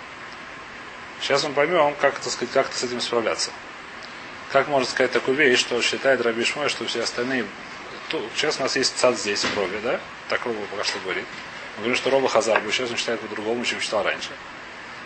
Сейчас 1.21 1.43
мы 1.43 1.53
поймем, 1.53 1.95
как, 1.99 2.19
так 2.19 2.31
сказать, 2.31 2.53
как 2.53 2.73
с 2.73 2.83
этим 2.83 3.01
справляться. 3.01 3.51
Как 4.51 4.67
можно 4.67 4.89
сказать 4.89 5.11
такую 5.11 5.37
вещь, 5.37 5.59
что 5.59 5.81
считает 5.81 6.21
Раби 6.21 6.43
Шмой, 6.43 6.69
что 6.69 6.85
все 6.85 7.03
остальные... 7.03 7.45
Сейчас 8.35 8.59
у 8.59 8.63
нас 8.63 8.75
есть 8.75 8.97
цад 8.97 9.17
здесь 9.17 9.43
в 9.43 9.55
Рове, 9.55 9.79
да? 9.83 9.99
Так 10.29 10.45
Рова 10.45 10.57
пока 10.71 10.83
что 10.83 10.97
говорит. 10.99 11.25
Он 11.77 11.83
говорит, 11.83 11.97
что 11.97 12.09
Роба 12.09 12.27
Хазар 12.27 12.61
сейчас 12.71 12.89
он 12.89 12.97
считает 12.97 13.19
по-другому, 13.19 13.63
чем 13.63 13.79
читал 13.79 14.03
раньше. 14.03 14.29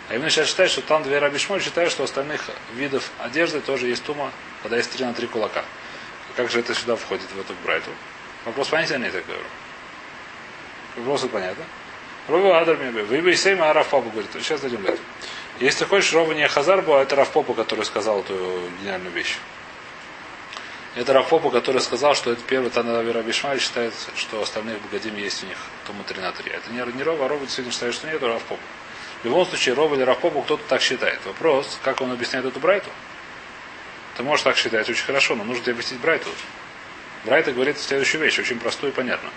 А 0.08 0.14
именно 0.14 0.30
сейчас 0.30 0.48
считает, 0.48 0.70
что 0.70 0.80
там 0.82 1.02
две 1.02 1.18
Раби 1.18 1.38
Шмоль 1.38 1.62
считают, 1.62 1.90
что 1.90 2.04
остальных 2.04 2.42
видов 2.74 3.10
одежды 3.18 3.60
тоже 3.60 3.88
есть 3.88 4.04
тума, 4.04 4.32
когда 4.62 4.76
есть 4.76 4.90
три 4.90 5.04
на 5.04 5.12
три 5.12 5.26
кулака. 5.26 5.64
Как 6.36 6.50
же 6.50 6.60
это 6.60 6.74
сюда 6.74 6.96
входит 6.96 7.30
в 7.30 7.40
эту 7.40 7.54
брайту? 7.64 7.90
Вопрос 8.44 8.68
понятен, 8.68 9.02
я 9.04 9.10
так 9.10 9.26
говорю. 9.26 9.44
Вопрос 10.96 11.26
понятно. 11.30 11.64
Роба 12.28 12.58
Адар 12.60 12.76
мне 12.76 12.90
Вы 12.90 13.20
бы 13.20 13.34
Сейм, 13.34 13.62
а 13.62 13.72
Раф 13.72 13.88
Папа 13.88 14.08
говорит, 14.08 14.30
сейчас 14.34 14.60
дадим 14.60 14.84
это. 14.86 14.98
Если 15.60 15.80
ты 15.80 15.86
хочешь, 15.86 16.12
Роба 16.12 16.34
не 16.34 16.48
Хазарбу, 16.48 16.94
а 16.94 17.02
это 17.02 17.14
Раф 17.14 17.30
Попа, 17.30 17.54
который 17.54 17.84
сказал 17.84 18.20
эту 18.20 18.34
гениальную 18.80 19.12
вещь. 19.12 19.36
Это 20.96 21.12
Рафопа, 21.12 21.50
который 21.50 21.80
сказал, 21.80 22.14
что 22.14 22.30
это 22.30 22.42
первый 22.42 22.70
Танавира 22.70 23.14
Рабишмаль 23.14 23.60
считает, 23.60 23.94
что 24.14 24.40
остальных 24.40 24.80
богадим 24.80 25.16
есть 25.16 25.42
у 25.42 25.46
них 25.46 25.58
Тому 25.88 26.04
3 26.04 26.20
на 26.20 26.30
3. 26.30 26.52
Это 26.52 26.70
не, 26.70 26.92
не 26.96 27.02
Рова, 27.02 27.24
а 27.24 27.28
Рова 27.28 27.40
действительно 27.40 27.72
считает, 27.72 27.94
что 27.94 28.06
нет, 28.06 28.16
это 28.16 28.28
Рафпопа. 28.28 28.62
В 29.22 29.24
любом 29.24 29.44
случае, 29.44 29.74
Рова 29.74 29.96
или 29.96 30.02
Рафпопа 30.02 30.42
кто-то 30.42 30.62
так 30.68 30.80
считает. 30.82 31.18
Вопрос, 31.24 31.80
как 31.82 32.00
он 32.00 32.12
объясняет 32.12 32.46
эту 32.46 32.60
Брайту? 32.60 32.90
Ты 34.16 34.22
можешь 34.22 34.44
так 34.44 34.56
считать 34.56 34.88
очень 34.88 35.04
хорошо, 35.04 35.34
но 35.34 35.42
нужно 35.42 35.64
тебе 35.64 35.72
объяснить 35.72 36.00
Брайту. 36.00 36.28
Брайта 37.24 37.50
говорит 37.50 37.78
следующую 37.78 38.20
вещь, 38.20 38.38
очень 38.38 38.60
простую 38.60 38.92
и 38.92 38.94
понятную. 38.94 39.32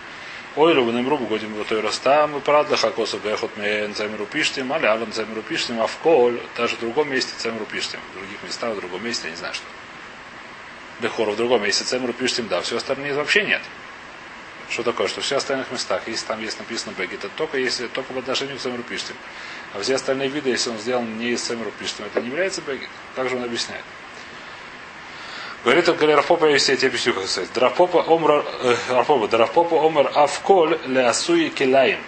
Ой, 0.57 0.73
рубаным 0.73 1.07
рубу 1.07 1.27
годим 1.27 1.63
той 1.65 1.81
растам, 1.81 2.35
и 2.37 2.39
парадла 2.41 2.75
хакосу 2.77 3.19
бехот 3.19 3.55
мен 3.57 3.93
цемеру 3.93 4.25
пиштим, 4.25 4.73
а 4.73 4.79
ляван 4.79 5.11
цемеру 5.11 5.41
пиштим, 5.43 5.79
а 5.79 5.87
в 5.87 5.95
коль, 5.97 6.41
даже 6.57 6.75
в 6.75 6.79
другом 6.79 7.09
месте 7.11 7.31
цемеру 7.37 7.65
пиштим, 7.65 7.99
в 8.11 8.17
других 8.17 8.41
местах, 8.43 8.73
в 8.73 8.79
другом 8.79 9.05
месте, 9.05 9.27
я 9.27 9.31
не 9.31 9.37
знаю 9.37 9.53
что. 9.53 9.65
Бехор 10.99 11.29
в 11.29 11.35
другом 11.35 11.63
месте 11.63 11.83
Цемру 11.83 12.11
пишет 12.11 12.47
да, 12.47 12.61
все 12.61 12.77
остальные 12.77 13.13
вообще 13.13 13.43
нет. 13.43 13.61
Что 14.69 14.83
такое? 14.83 15.07
Что 15.07 15.21
все 15.21 15.37
остальных 15.37 15.71
местах, 15.71 16.07
если 16.07 16.25
там 16.25 16.41
есть 16.41 16.57
написано 16.57 16.93
Бегит, 16.97 17.23
это 17.23 17.29
только 17.37 17.57
если 17.57 17.87
только 17.87 18.13
по 18.13 18.19
отношению 18.19 18.57
к 18.57 18.59
Цемру 18.59 18.83
Пиштим. 18.83 19.15
А 19.73 19.81
все 19.81 19.95
остальные 19.95 20.29
виды, 20.29 20.49
если 20.49 20.71
он 20.71 20.77
сделан 20.79 21.17
не 21.19 21.29
из 21.29 21.41
Цемру 21.41 21.71
Пиштим, 21.79 22.05
это 22.05 22.19
не 22.19 22.29
является 22.29 22.61
Бегит. 22.61 22.89
Как 23.15 23.29
же 23.29 23.37
он 23.37 23.43
объясняет? 23.43 23.83
Говорит 25.63 25.89
он, 25.89 25.97
Рафопа, 25.99 26.45
я 26.45 26.59
тебе 26.59 26.87
объясню, 26.87 27.13
как 27.13 27.27
сказать. 27.27 27.51
Драфпопа 27.53 28.05
омар, 28.07 28.45
э, 28.61 28.75
Рафопа, 28.89 29.27
Драфпопа 29.27 29.85
омар 29.85 30.11
авколь 30.13 30.79
ле 30.85 31.05
асуи 31.05 31.49
килаим. 31.49 31.99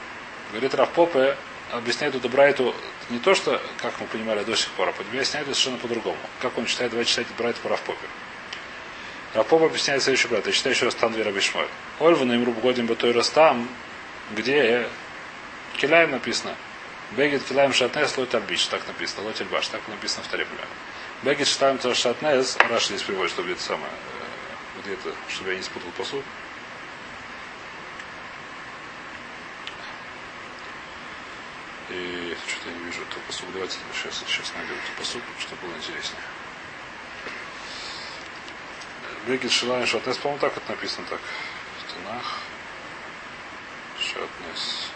Говорит 0.52 0.76
Рафпопа, 0.76 1.36
объясняет 1.72 2.16
эту 2.16 2.30
Брайту 2.30 2.74
не 3.10 3.20
то, 3.20 3.34
что, 3.36 3.62
как 3.82 4.00
мы 4.00 4.08
понимали 4.08 4.44
до 4.44 4.56
сих 4.56 4.70
пор, 4.72 4.90
а 4.90 5.02
объясняет 5.02 5.46
совершенно 5.46 5.78
по-другому. 5.78 6.18
Как 6.42 6.58
он 6.58 6.66
читает, 6.66 6.92
давайте 6.92 7.12
читать 7.12 7.28
Брайту 7.38 7.60
по 7.62 7.70
Рафпопе. 7.70 8.08
Рапоп 9.34 9.64
объясняет 9.64 10.02
следующий 10.02 10.28
брат. 10.28 10.46
Я 10.48 10.52
читаю 10.52 10.76
еще 10.76 10.86
раз 10.86 10.96
там 10.96 11.12
две 11.14 11.24
Рабишмой. 11.24 11.66
Ольва 12.00 12.26
на 12.26 12.36
имру 12.36 12.52
годин 12.54 12.88
батой 12.88 13.12
растам, 13.12 13.68
где 14.32 14.88
Килаем 15.78 16.12
написано. 16.12 16.56
Бегит 17.12 17.44
Килаем 17.44 17.74
шатнес 17.74 18.18
лой 18.18 18.26
тальбиш. 18.26 18.66
Так 18.66 18.88
написано. 18.88 19.24
Лой 19.24 19.34
тальбаш. 19.34 19.68
Так 19.68 19.82
написано 19.88 20.24
в 20.24 20.28
таре 20.28 20.46
Бегит 21.22 21.48
шатаем 21.48 21.80
шатнес. 21.96 22.56
Раш 22.70 22.88
здесь 22.88 23.04
приводит, 23.04 23.32
чтобы 23.32 23.52
это 23.52 23.62
самое. 23.62 23.92
Э, 23.92 24.82
где 24.82 24.94
это, 24.94 25.14
чтобы 25.28 25.50
я 25.50 25.58
не 25.58 25.64
спутал 25.64 25.92
посуд. 25.98 26.24
И 31.90 32.38
что-то 32.48 32.70
я 32.70 32.76
не 32.78 32.86
вижу 32.86 33.02
этого 33.02 33.20
посуд. 33.28 33.52
Давайте 33.52 33.76
сейчас, 33.94 34.24
сейчас 34.26 34.54
найду 34.56 34.74
этот 34.74 34.96
посуд, 34.98 35.22
чтобы 35.40 35.68
было 35.68 35.76
интереснее. 35.76 36.22
Бегит 39.28 39.52
Шилайн 39.52 39.86
Шатнес, 39.86 40.18
по-моему, 40.18 40.40
так 40.40 40.56
это 40.56 40.72
написано 40.72 41.06
так. 41.10 41.20
Танах. 41.94 42.38
Шатнес. 44.00 44.92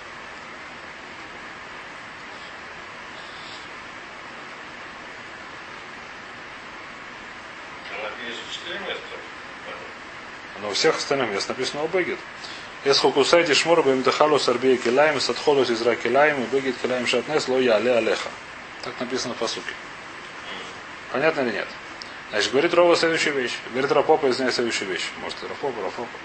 Но 10.64 10.70
у 10.70 10.74
всех 10.74 10.96
остальных 10.96 11.30
мест 11.30 11.50
написано 11.50 11.84
Обегит. 11.84 12.18
Если 12.86 13.12
кусайте 13.12 13.54
шмор 13.54 13.84
бемдахалу 13.84 14.40
сарбия 14.40 14.78
килаем, 14.78 15.20
садхолус 15.20 15.70
из 15.70 15.82
ракилаем, 15.82 16.42
и 16.42 16.46
бегит 16.46 16.78
килаем 16.82 17.06
шатнес, 17.06 17.50
ло 17.50 17.60
я 17.60 17.76
але 17.76 17.98
алеха. 17.98 18.30
Так 18.82 18.94
написано 19.00 19.34
по 19.34 19.46
суке. 19.48 19.74
Понятно 21.12 21.42
или 21.42 21.52
нет? 21.52 21.68
Значит, 22.30 22.52
говорит 22.52 22.74
Рова 22.74 22.96
следующую 22.96 23.36
вещь. 23.36 23.58
Говорит 23.72 23.92
Рапопа, 23.92 24.30
извиняюсь, 24.30 24.56
следующую 24.56 24.90
вещь. 24.90 25.10
Может, 25.22 25.38
Рапопа, 25.44 25.82
Рапопа. 25.82 26.18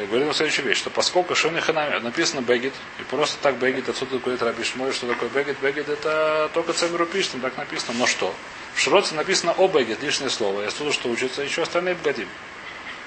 И 0.00 0.06
говорит 0.06 0.26
он 0.26 0.34
следующую 0.34 0.66
вещь, 0.66 0.78
что 0.78 0.90
поскольку 0.90 1.36
Шони 1.36 1.60
Ханами 1.60 1.98
написано 2.00 2.40
Бегит, 2.40 2.74
и 2.98 3.04
просто 3.04 3.36
так 3.42 3.58
Бегит, 3.58 3.88
отсюда 3.88 4.18
говорит 4.18 4.42
Раби 4.42 4.64
Шмой, 4.64 4.92
что 4.92 5.06
такое 5.06 5.28
Бегит, 5.28 5.60
Бегит 5.60 5.88
это 5.88 6.50
только 6.52 6.72
Цемеру 6.72 7.06
пишет, 7.06 7.40
так 7.40 7.56
написано, 7.56 7.98
но 7.98 8.06
что? 8.06 8.34
В 8.74 8.80
Широце 8.80 9.14
написано 9.14 9.52
о 9.52 9.68
Бегит, 9.68 10.02
лишнее 10.02 10.30
слово, 10.30 10.62
и 10.62 10.66
отсюда 10.66 10.92
что 10.92 11.10
учится, 11.10 11.42
еще 11.42 11.62
остальные 11.62 11.94
Бегадим. 11.94 12.28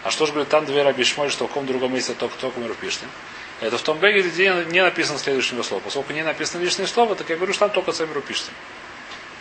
А 0.05 0.12
что 0.12 0.27
же 0.27 0.33
говорит 0.33 0.50
там 0.50 0.65
две 0.65 0.83
Раби 0.83 1.03
Шмой, 1.03 1.29
что 1.29 1.45
в 1.45 1.47
каком 1.47 1.65
другом 1.65 1.91
месте 1.91 2.13
только, 2.13 2.38
только 2.38 2.59
Меру 2.59 2.75
пишет? 2.75 3.01
Это 3.59 3.79
в 3.79 3.81
том 3.81 3.97
Бегите, 3.97 4.29
где 4.29 4.53
не 4.71 4.83
написано 4.83 5.17
следующего 5.17 5.63
слова. 5.63 5.81
Поскольку 5.83 6.13
не 6.13 6.21
написано 6.21 6.62
лишнее 6.62 6.88
слово, 6.88 7.15
так 7.15 7.27
я 7.31 7.38
говорю, 7.38 7.53
что 7.53 7.62
там 7.62 7.71
только 7.71 7.91
Цемеру 7.91 8.21
пишет. 8.21 8.51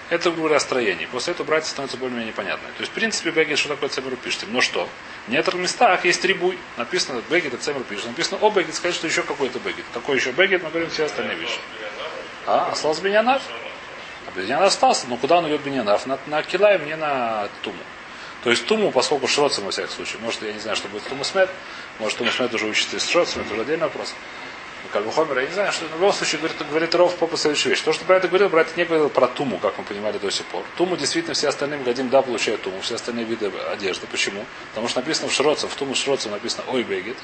Это 0.09 0.31
говоря 0.31 0.57
о 0.57 0.61
строении. 0.61 1.05
После 1.05 1.35
этого 1.35 1.47
братья 1.47 1.69
становится 1.69 1.99
более-менее 1.99 2.29
непонятно. 2.29 2.67
То 2.69 2.81
есть, 2.81 2.93
в 2.93 2.95
принципе, 2.95 3.31
Бегет, 3.31 3.59
что 3.59 3.69
такое 3.69 3.91
Цемру 3.91 4.17
пишет. 4.17 4.47
Но 4.49 4.63
что? 4.63 4.89
В 5.27 5.31
некоторых 5.31 5.61
местах 5.61 6.03
есть 6.07 6.23
трибуй. 6.23 6.59
Написано 6.79 7.23
Бегет, 7.29 7.53
это 7.53 7.63
Цемру 7.63 7.85
пишет. 7.85 8.07
Написано 8.07 8.39
о 8.41 8.49
Бегет, 8.49 8.75
сказать, 8.75 8.95
что 8.95 9.07
еще 9.07 9.23
какой-то 9.23 9.59
Бегет. 9.59 9.85
Какой 9.93 10.17
еще 10.17 10.33
Бегет, 10.33 10.63
мы 10.63 10.71
говорим 10.71 10.89
все 10.89 11.05
остальные 11.05 11.37
вещи. 11.37 11.59
А, 12.47 12.71
остался 12.73 13.03
Бенянав? 13.03 13.43
А 14.27 14.39
Бенянав 14.39 14.63
остался. 14.63 15.09
Но 15.09 15.19
куда 15.19 15.37
он 15.37 15.49
идет 15.49 15.61
Бенянав? 15.61 16.07
На, 16.07 16.19
на 16.27 16.43
Килаем, 16.43 16.87
не 16.87 16.97
на 16.97 17.51
Туму. 17.61 17.77
То 18.45 18.51
есть 18.51 18.67
Туму, 18.67 18.93
поскольку 18.93 19.27
Шроцем 19.27 19.65
во 19.65 19.71
всяком 19.71 19.91
случае. 19.91 20.21
Может, 20.21 20.43
я 20.43 20.53
не 20.53 20.61
знаю, 20.61 20.77
что 20.77 20.89
будет 20.89 21.03
Туму 21.05 21.25
Смет. 21.25 21.51
Может, 21.99 22.19
Туму 22.19 22.31
Смет 22.31 22.55
уже 22.55 22.67
учится 22.67 22.97
из 22.97 23.09
Шроцем, 23.09 23.43
это 23.43 23.53
уже 23.53 23.63
отдельный 23.63 23.85
вопрос 23.85 24.15
как 24.95 25.05
бы 25.05 25.11
Хомер, 25.11 25.41
я 25.41 25.47
не 25.47 25.53
знаю, 25.53 25.73
что 25.73 25.87
в 25.87 25.93
любом 25.95 26.13
случае 26.13 26.39
говорит, 26.39 26.57
говорит 26.69 26.95
Ров 26.95 27.17
по 27.17 27.37
следующую 27.37 27.71
вещь. 27.71 27.83
То, 27.83 27.93
что 27.93 28.05
про 28.05 28.17
это 28.17 28.29
говорил, 28.29 28.49
про 28.49 28.61
это 28.61 28.71
не 28.77 28.85
говорил 28.85 29.09
про 29.09 29.27
Туму, 29.27 29.59
как 29.59 29.77
мы 29.77 29.83
понимали 29.83 30.19
до 30.19 30.31
сих 30.31 30.47
пор. 30.47 30.63
Туму 30.77 30.97
действительно 30.97 31.35
все 31.35 31.49
остальные 31.49 31.81
Гадим 31.81 32.11
да 32.11 32.23
получают 32.23 32.63
Туму, 32.63 32.81
все 32.81 32.95
остальные 32.95 33.25
виды 33.25 33.51
одежды. 33.73 34.07
Почему? 34.07 34.45
Потому 34.71 34.87
что 34.87 35.01
написано 35.01 35.29
в 35.29 35.33
Шроце, 35.33 35.67
в 35.67 35.75
Туму 35.75 35.97
Шроце 35.97 36.29
написано 36.29 36.63
Ой 36.69 36.85
Бегет. 36.85 37.17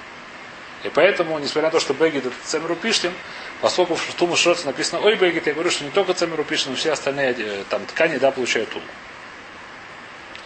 И 0.82 0.88
поэтому, 0.88 1.38
несмотря 1.38 1.68
на 1.68 1.70
то, 1.70 1.78
что 1.78 1.94
Бегит 1.94 2.26
это 2.26 2.34
Цемеру 2.44 2.74
Пиштин, 2.74 3.12
поскольку 3.60 3.94
в 3.94 4.14
Туму 4.14 4.34
Шроце 4.34 4.66
написано 4.66 5.00
Ой 5.02 5.14
Бегит, 5.14 5.46
я 5.46 5.52
говорю, 5.52 5.70
что 5.70 5.84
не 5.84 5.90
только 5.90 6.12
Цемеру 6.12 6.42
Пиштин, 6.42 6.72
но 6.72 6.76
все 6.76 6.90
остальные 6.90 7.36
э, 7.38 7.64
там 7.70 7.86
ткани, 7.86 8.18
да, 8.18 8.32
получают 8.32 8.70
Туму. 8.70 8.84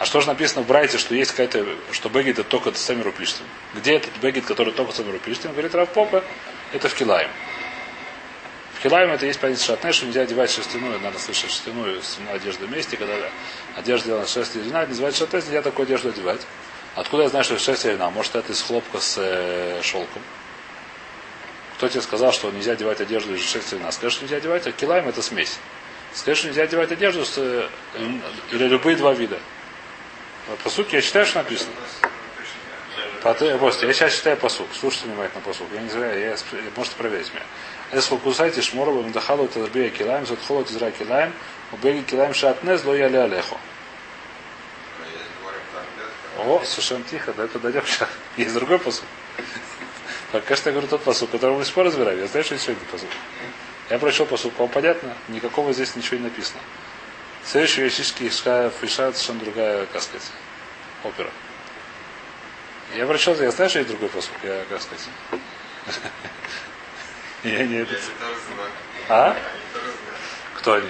А 0.04 0.06
что 0.06 0.20
же 0.20 0.26
написано 0.26 0.60
в 0.60 0.66
Брайте, 0.66 0.98
что 0.98 1.14
есть 1.14 1.30
какая-то, 1.30 1.66
что 1.90 2.10
Бегит 2.10 2.38
это 2.38 2.46
только 2.46 2.70
Цемеру 2.72 3.10
Пиштин? 3.10 3.46
Где 3.72 3.94
этот 3.94 4.14
Бегит, 4.18 4.44
который 4.44 4.74
только 4.74 4.92
Цемеру 4.92 5.18
Пиштин? 5.18 5.52
Говорит 5.52 5.74
Рав 5.74 5.88
Попа, 5.88 6.22
это 6.74 6.90
в 6.90 6.94
Килаем. 6.94 7.30
В 8.74 8.82
Килаем 8.82 9.10
это 9.12 9.24
есть 9.24 9.40
понятие 9.40 9.64
шатне, 9.64 9.92
что 9.92 10.04
нельзя 10.04 10.20
одевать 10.20 10.50
шерстяную, 10.50 11.00
надо 11.00 11.18
слышать 11.18 11.44
шерстяную 11.44 12.02
одежду 12.34 12.66
вместе, 12.66 12.98
когда 12.98 13.14
одежда 13.78 14.04
сделана 14.04 14.26
шерсть 14.26 14.54
или 14.56 14.68
называется 14.68 15.20
шатне, 15.20 15.40
нельзя 15.40 15.62
такую 15.62 15.86
одежду 15.86 16.10
одевать. 16.10 16.42
Откуда 16.96 17.22
я 17.22 17.28
знаю, 17.30 17.44
что 17.46 17.54
это 17.54 17.62
шерсть 17.62 17.86
или 17.86 17.96
Может, 17.96 18.36
это 18.36 18.52
из 18.52 18.60
хлопка 18.60 19.00
с 19.00 19.16
э, 19.16 19.80
шелком. 19.82 20.20
Кто 21.78 21.88
тебе 21.88 22.02
сказал, 22.02 22.30
что 22.34 22.50
нельзя 22.50 22.72
одевать 22.72 23.00
одежду 23.00 23.34
из 23.34 23.40
шерсти 23.40 23.76
льна? 23.76 23.90
Скажи, 23.90 24.16
что 24.16 24.24
нельзя 24.24 24.36
одевать, 24.36 24.66
а 24.66 24.72
килайм 24.72 25.08
это 25.08 25.22
смесь. 25.22 25.56
Скажи, 26.12 26.40
что 26.40 26.48
нельзя 26.48 26.64
одевать 26.64 26.92
одежду 26.92 27.24
с, 27.24 27.38
э, 27.38 27.68
или 28.52 28.68
любые 28.68 28.98
два 28.98 29.14
вида. 29.14 29.38
По 30.62 30.70
сути, 30.70 30.96
я 30.96 31.02
считаю, 31.02 31.26
что 31.26 31.38
написано. 31.38 31.72
Просто, 33.58 33.86
я 33.86 33.92
сейчас 33.94 34.14
читаю 34.14 34.36
посук. 34.36 34.68
Слушайте 34.78 35.06
внимательно 35.06 35.40
посук. 35.40 35.66
Я 35.72 35.80
не 35.80 35.88
знаю, 35.88 36.20
я, 36.20 36.36
можете 36.76 36.96
проверить 36.96 37.32
меня. 37.32 37.44
Эсху 37.92 38.18
кусайте 38.18 38.60
шморова 38.60 39.02
мдахалу 39.02 39.48
тазбея 39.48 39.88
килаем, 39.88 40.26
затхолот 40.26 40.70
изра 40.70 40.90
килаем, 40.90 41.32
убеги 41.72 42.02
килаем 42.02 42.34
шатнез, 42.34 42.84
ло 42.84 42.94
яли 42.94 43.16
алехо. 43.16 43.56
О, 46.38 46.62
совершенно 46.64 47.04
тихо, 47.04 47.32
да 47.32 47.44
это 47.44 47.58
дойдем 47.58 47.86
сейчас. 47.86 48.08
Есть 48.36 48.52
другой 48.54 48.78
посуд. 48.78 49.04
Пока 50.32 50.56
что 50.56 50.70
я 50.70 50.72
говорю 50.72 50.88
тот 50.88 51.02
посуд, 51.02 51.30
который 51.30 51.52
мы 51.52 51.60
до 51.60 51.64
сих 51.64 51.74
пор 51.74 51.86
разбираем. 51.86 52.18
Я 52.18 52.26
знаю, 52.26 52.44
что 52.44 52.54
есть 52.54 52.66
сегодня 52.66 52.84
посуд. 52.90 53.08
Я 53.88 53.98
прочел 53.98 54.26
посуд, 54.26 54.52
вам 54.58 54.68
понятно? 54.68 55.16
Никакого 55.28 55.72
здесь 55.72 55.94
ничего 55.94 56.16
не 56.16 56.24
написано. 56.24 56.58
Следующий 57.46 57.82
вещический 57.82 58.30
шкаф 58.30 58.82
решает 58.82 59.16
совершенно 59.16 59.40
другая, 59.40 59.86
как 59.86 60.02
сказать, 60.02 60.26
опера. 61.04 61.30
Я 62.96 63.06
прочел, 63.06 63.34
я 63.40 63.50
знаю, 63.50 63.70
что 63.70 63.80
есть 63.80 63.90
другой 63.90 64.08
посуд. 64.08 64.32
Я, 64.42 64.64
как 64.68 64.80
сказать. 64.80 65.08
Я 67.44 67.66
не 67.66 67.76
этот. 67.76 68.00
А? 69.08 69.36
Кто 70.56 70.74
они? 70.74 70.88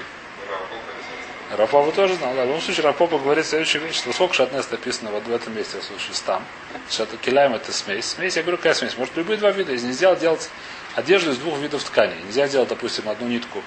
Рапопа 1.56 1.92
тоже 1.92 2.14
знал, 2.14 2.34
да. 2.34 2.44
В 2.44 2.46
любом 2.46 2.60
случае 2.60 2.84
Рапопа 2.84 3.18
говорит 3.18 3.46
следующую 3.46 3.82
вещь, 3.84 3.96
что 3.96 4.12
сколько 4.12 4.34
шатнес 4.34 4.70
написано 4.70 5.10
вот 5.10 5.24
в 5.24 5.32
этом 5.32 5.56
месте, 5.56 5.78
в 5.80 5.84
случае 5.84 6.14
там. 6.24 6.44
Что 6.88 7.06
киляем 7.16 7.54
это 7.54 7.72
смесь. 7.72 8.06
Смесь, 8.06 8.36
я 8.36 8.42
говорю, 8.42 8.58
какая 8.58 8.74
смесь? 8.74 8.96
Может, 8.96 9.16
любые 9.16 9.36
два 9.36 9.50
вида. 9.50 9.72
Если 9.72 9.86
нельзя 9.86 10.14
делать 10.14 10.48
одежду 10.94 11.32
из 11.32 11.38
двух 11.38 11.58
видов 11.58 11.82
тканей. 11.82 12.16
Нельзя 12.24 12.48
делать, 12.48 12.68
допустим, 12.68 13.08
одну 13.08 13.26
нитку 13.26 13.62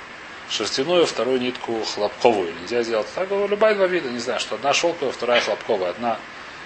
шерстяную, 0.49 1.05
вторую 1.05 1.39
нитку 1.39 1.83
хлопковую. 1.83 2.53
Нельзя 2.61 2.83
сделать 2.83 3.07
так. 3.13 3.27
Говорю, 3.27 3.47
любая 3.47 3.75
два 3.75 3.87
вида, 3.87 4.09
не 4.09 4.19
знаю, 4.19 4.39
что 4.39 4.55
одна 4.55 4.73
шелковая, 4.73 5.11
вторая 5.11 5.41
хлопковая, 5.41 5.91
одна 5.91 6.17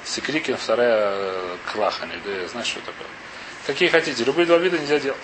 секрикин, 0.06 0.58
вторая 0.58 1.14
э, 1.14 1.58
клахани. 1.72 2.14
Да, 2.26 2.48
знаешь, 2.48 2.68
что 2.68 2.80
такое? 2.80 3.08
Какие 3.66 3.90
хотите. 3.90 4.24
Любые 4.24 4.46
два 4.46 4.58
вида 4.58 4.78
нельзя 4.78 5.00
делать. 5.00 5.20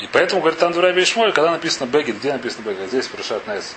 И 0.00 0.08
поэтому, 0.12 0.42
говорит, 0.42 0.58
там 0.58 0.72
Ишмоль, 0.72 1.32
когда 1.32 1.52
написано 1.52 1.86
Бегит, 1.86 2.18
где 2.18 2.32
написано 2.32 2.64
Бегит? 2.64 2.88
Здесь 2.88 3.06
Прошат 3.06 3.46
Нес. 3.46 3.74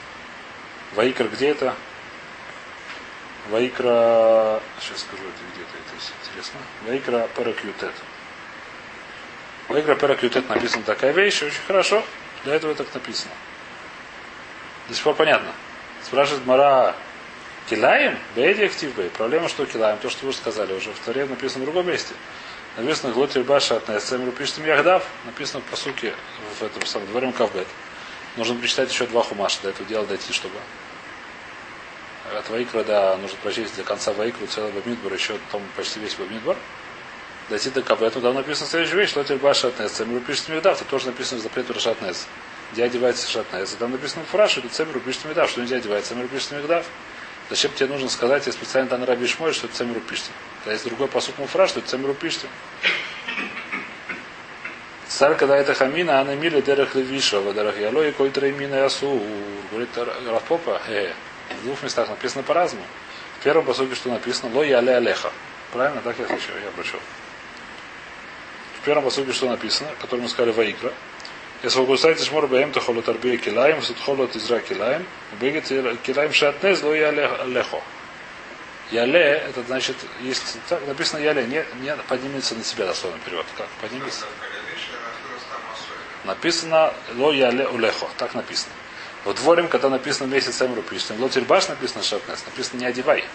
Ваикра 0.96 1.26
где 1.26 1.50
это? 1.50 1.76
Ваикра... 3.50 4.62
Сейчас 4.82 5.02
скажу, 5.02 5.24
это 5.24 5.44
где 5.54 5.62
это, 5.62 5.78
это 5.78 6.30
интересно. 6.30 6.60
Ваикра 6.86 7.28
Паракютет. 7.36 7.94
Ваикра 9.70 9.96
Паракютет 9.96 10.50
написана 10.50 10.84
такая 10.84 11.12
вещь, 11.12 11.42
очень 11.42 11.62
хорошо. 11.68 12.04
Для 12.44 12.56
этого 12.56 12.76
так 12.76 12.94
написано. 12.94 13.32
До 14.88 14.94
сих 14.94 15.04
пор 15.04 15.16
понятно. 15.16 15.52
Спрашивает 16.04 16.46
Мара, 16.46 16.96
Килаем? 17.70 18.18
Бейди 18.36 18.64
актив 18.64 18.94
Проблема, 19.12 19.48
что 19.48 19.66
килаем, 19.66 20.00
то, 20.00 20.10
что 20.10 20.24
вы 20.24 20.30
уже 20.30 20.40
сказали, 20.40 20.74
уже 20.74 20.92
в 20.92 21.00
Таре 21.00 21.26
написано 21.26 21.64
в 21.64 21.66
другом 21.66 21.88
месте. 21.88 22.16
Написано 22.78 23.14
Глотир 23.14 23.44
Баша 23.44 23.78
от 23.78 23.90
Несемру 23.90 24.32
пишет 24.32 24.58
Яхдав, 24.60 25.06
написано 25.26 25.62
по 25.70 25.76
сути 25.76 26.14
в 26.60 26.64
этом 26.64 26.86
самом 26.86 27.08
дворе 27.08 27.32
Кавбет. 27.32 27.68
Нужно 28.38 28.56
прочитать 28.56 28.90
еще 28.92 29.06
два 29.06 29.22
хумаша 29.22 29.60
до 29.64 29.70
этого 29.70 29.88
дела 29.88 30.06
дойти, 30.06 30.34
чтобы 30.34 30.56
от 32.36 32.50
Ваикра, 32.50 32.84
да, 32.84 33.18
нужно 33.18 33.38
прочесть 33.44 33.76
до 33.76 33.84
конца 33.84 34.14
Ваикру 34.14 34.48
целый 34.48 34.72
Бамидбар, 34.72 35.14
еще 35.14 35.38
там 35.52 35.62
почти 35.76 36.00
весь 36.00 36.16
Бамидбар. 36.16 36.58
Дойти 37.50 37.72
до 37.72 37.82
Кавбета, 37.82 38.22
там 38.22 38.36
написано 38.36 38.70
следующая 38.70 38.98
вещь, 38.98 39.10
что 39.10 39.24
теперь 39.24 39.38
Баша 39.38 39.70
от 39.70 39.80
Несемру 39.80 40.20
пишет 40.20 40.50
Яхдав, 40.50 40.80
это 40.80 40.90
тоже 40.90 41.08
написано 41.08 41.42
запрет 41.42 41.72
Рашатнес. 41.72 42.28
Где 42.72 42.84
одевается 42.84 43.30
Шатнес. 43.30 43.72
Там 43.80 43.92
написано 43.92 44.24
фраш, 44.26 44.60
это 44.60 44.70
Цемру 44.70 45.00
пишет 45.00 45.26
Мигдав, 45.26 45.50
что 45.50 45.62
нельзя 45.62 45.78
одевать 45.78 46.06
Цемру 46.06 46.28
пишет 46.28 46.52
Мигдав. 46.52 46.86
Зачем 47.50 47.72
тебе 47.74 47.90
нужно 47.90 48.10
сказать, 48.10 48.46
я 48.46 48.54
специально 48.54 48.88
там 48.88 49.04
Раби 49.04 49.26
Шмой, 49.26 49.54
что 49.54 49.66
это 49.66 49.84
пишет. 50.08 50.26
А 50.68 50.72
есть 50.72 50.86
другой 50.86 51.08
посуд 51.08 51.40
муфра, 51.40 51.68
что 51.68 51.80
это 51.80 51.90
Цемру 51.90 52.14
пишет. 52.14 52.46
Царь, 55.08 55.36
когда 55.36 55.58
это 55.58 55.74
хамина, 55.74 56.22
она 56.22 56.36
мили 56.36 56.62
дерах 56.62 56.94
левиша, 56.94 57.42
вадарах 57.42 57.80
яло 57.80 58.08
и 58.08 58.12
коль 58.12 58.30
треймина 58.30 58.76
ясу. 58.76 59.20
Говорит 59.72 59.90
Рафпопа, 60.28 60.80
э, 60.88 61.12
в 61.60 61.64
двух 61.64 61.82
местах 61.82 62.10
написано 62.10 62.44
по-разному. 62.44 62.86
В 63.40 63.44
первом 63.44 63.66
посуде 63.66 63.96
что 63.96 64.10
написано, 64.10 64.56
ло 64.56 64.64
яле 64.64 64.96
алеха. 64.96 65.32
Правильно, 65.74 66.02
так 66.02 66.20
я 66.20 66.28
слышал, 66.28 66.54
я 66.64 66.70
прочел. 66.72 67.00
В 68.82 68.86
первом 68.86 69.04
посуде 69.04 69.34
что 69.34 69.50
написано, 69.50 69.90
который 70.00 70.22
мы 70.22 70.30
сказали 70.30 70.52
Ваикра. 70.52 70.94
Если 71.62 71.80
вы 71.80 71.86
гусаете 71.88 72.24
шмор 72.24 72.48
баем, 72.48 72.72
то 72.72 72.80
холот 72.80 73.10
арбия 73.10 73.38
килаем, 73.38 73.82
суд 73.82 73.98
холот 74.00 74.34
изра 74.38 74.62
килаем, 74.62 75.06
бегет 75.42 75.68
килаем 76.04 76.32
шатнез, 76.32 76.82
ло 76.82 76.94
яле 76.94 77.26
алехо. 77.26 77.82
Яле, 78.92 79.44
это 79.50 79.62
значит, 79.64 79.98
есть, 80.22 80.58
так 80.70 80.88
написано 80.88 81.20
яле, 81.20 81.46
не, 81.46 81.66
не 81.82 81.94
поднимется 82.08 82.56
на 82.56 82.64
себя 82.64 82.86
дословно 82.86 83.20
перевод. 83.26 83.46
Как? 83.58 83.68
Поднимется. 83.82 84.26
Написано 86.24 86.94
ло 87.16 87.34
яле 87.34 87.68
улехо. 87.68 88.08
Так 88.18 88.34
написано. 88.34 88.72
В 89.26 89.34
дворе, 89.34 89.68
когда 89.68 89.90
написано 89.90 90.28
месяц 90.28 90.62
Эмру 90.62 90.82
пишет, 90.82 91.12
ло 91.20 91.28
тельбаш 91.28 91.68
написано 91.68 92.04
шатнес, 92.04 92.46
написано 92.46 92.80
не 92.80 92.86
одевай. 92.86 93.26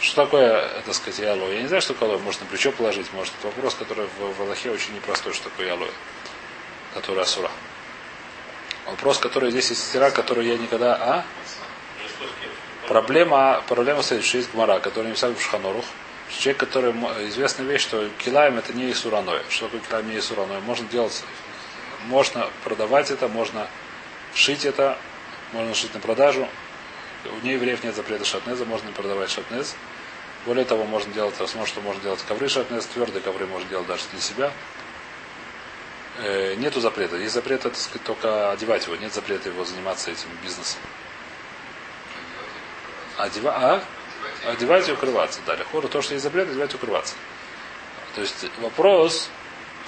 Что 0.00 0.24
такое, 0.24 0.60
это 0.78 0.92
сказать, 0.92 1.18
яло? 1.18 1.50
Я 1.50 1.62
не 1.62 1.66
знаю, 1.66 1.82
что 1.82 1.92
такое 1.92 2.10
алоэ. 2.10 2.22
Может 2.22 2.40
на 2.42 2.46
плечо 2.46 2.70
положить, 2.70 3.12
может. 3.12 3.34
Это 3.38 3.48
вопрос, 3.48 3.74
который 3.74 4.06
в, 4.06 4.36
в 4.36 4.42
Аллахе 4.42 4.70
очень 4.70 4.94
непростой, 4.94 5.32
что 5.32 5.50
такое 5.50 5.72
алоэ. 5.72 5.90
Который 6.94 7.22
асура. 7.22 7.50
Вопрос, 8.86 9.18
который 9.18 9.50
здесь 9.50 9.70
есть 9.70 9.88
стира, 9.88 10.10
который 10.10 10.46
я 10.46 10.56
никогда... 10.56 10.94
А? 10.94 11.24
Проблема, 12.86 13.62
проблема 13.68 14.02
следующая. 14.02 14.38
Есть 14.38 14.52
гмара, 14.52 14.78
который 14.78 15.08
не 15.08 15.12
писал 15.14 15.34
в 15.34 15.42
Шханорух. 15.42 15.84
Человек, 16.30 16.58
который 16.58 16.92
известная 17.28 17.66
вещь, 17.66 17.82
что 17.82 18.08
килаем 18.18 18.56
это 18.56 18.72
не 18.72 18.92
исураной. 18.92 19.40
Что 19.50 19.66
такое 19.66 19.80
килаем 19.80 20.10
не 20.10 20.18
исураной? 20.18 20.60
Можно 20.60 20.86
делать, 20.88 21.24
можно 22.06 22.48
продавать 22.64 23.10
это, 23.10 23.28
можно 23.28 23.68
шить 24.34 24.64
это, 24.64 24.96
можно 25.52 25.74
шить 25.74 25.92
на 25.92 26.00
продажу. 26.00 26.48
У 27.32 27.44
неевреев 27.44 27.84
нет 27.84 27.94
запрета 27.94 28.24
шатнеза, 28.24 28.64
можно 28.64 28.90
продавать 28.92 29.30
шатнез. 29.30 29.74
Более 30.46 30.64
того, 30.64 30.84
можно 30.84 31.12
делать, 31.12 31.38
возможно, 31.38 31.66
что 31.66 31.80
можно 31.80 32.00
делать 32.02 32.22
ковры 32.26 32.48
шатнез, 32.48 32.86
твердые 32.86 33.22
ковры 33.22 33.46
можно 33.46 33.68
делать 33.68 33.86
даже 33.86 34.04
для 34.12 34.20
себя. 34.20 34.52
Э, 36.20 36.54
нету 36.54 36.80
запрета. 36.80 37.16
Есть 37.16 37.34
запрет, 37.34 37.62
так 37.62 37.76
сказать, 37.76 38.02
только 38.02 38.50
одевать 38.50 38.86
его. 38.86 38.96
Нет 38.96 39.12
запрета 39.12 39.48
его 39.48 39.64
заниматься 39.64 40.10
этим 40.10 40.28
бизнесом. 40.42 40.80
Одева... 43.16 43.52
А? 43.54 43.84
Одевать 44.46 44.88
и 44.88 44.92
укрываться. 44.92 45.40
Далее. 45.46 45.64
Хору 45.70 45.88
то, 45.88 46.02
что 46.02 46.14
есть 46.14 46.24
запрет, 46.24 46.48
одевать 46.48 46.72
и 46.72 46.76
укрываться. 46.76 47.14
То 48.14 48.20
есть 48.20 48.46
вопрос, 48.60 49.28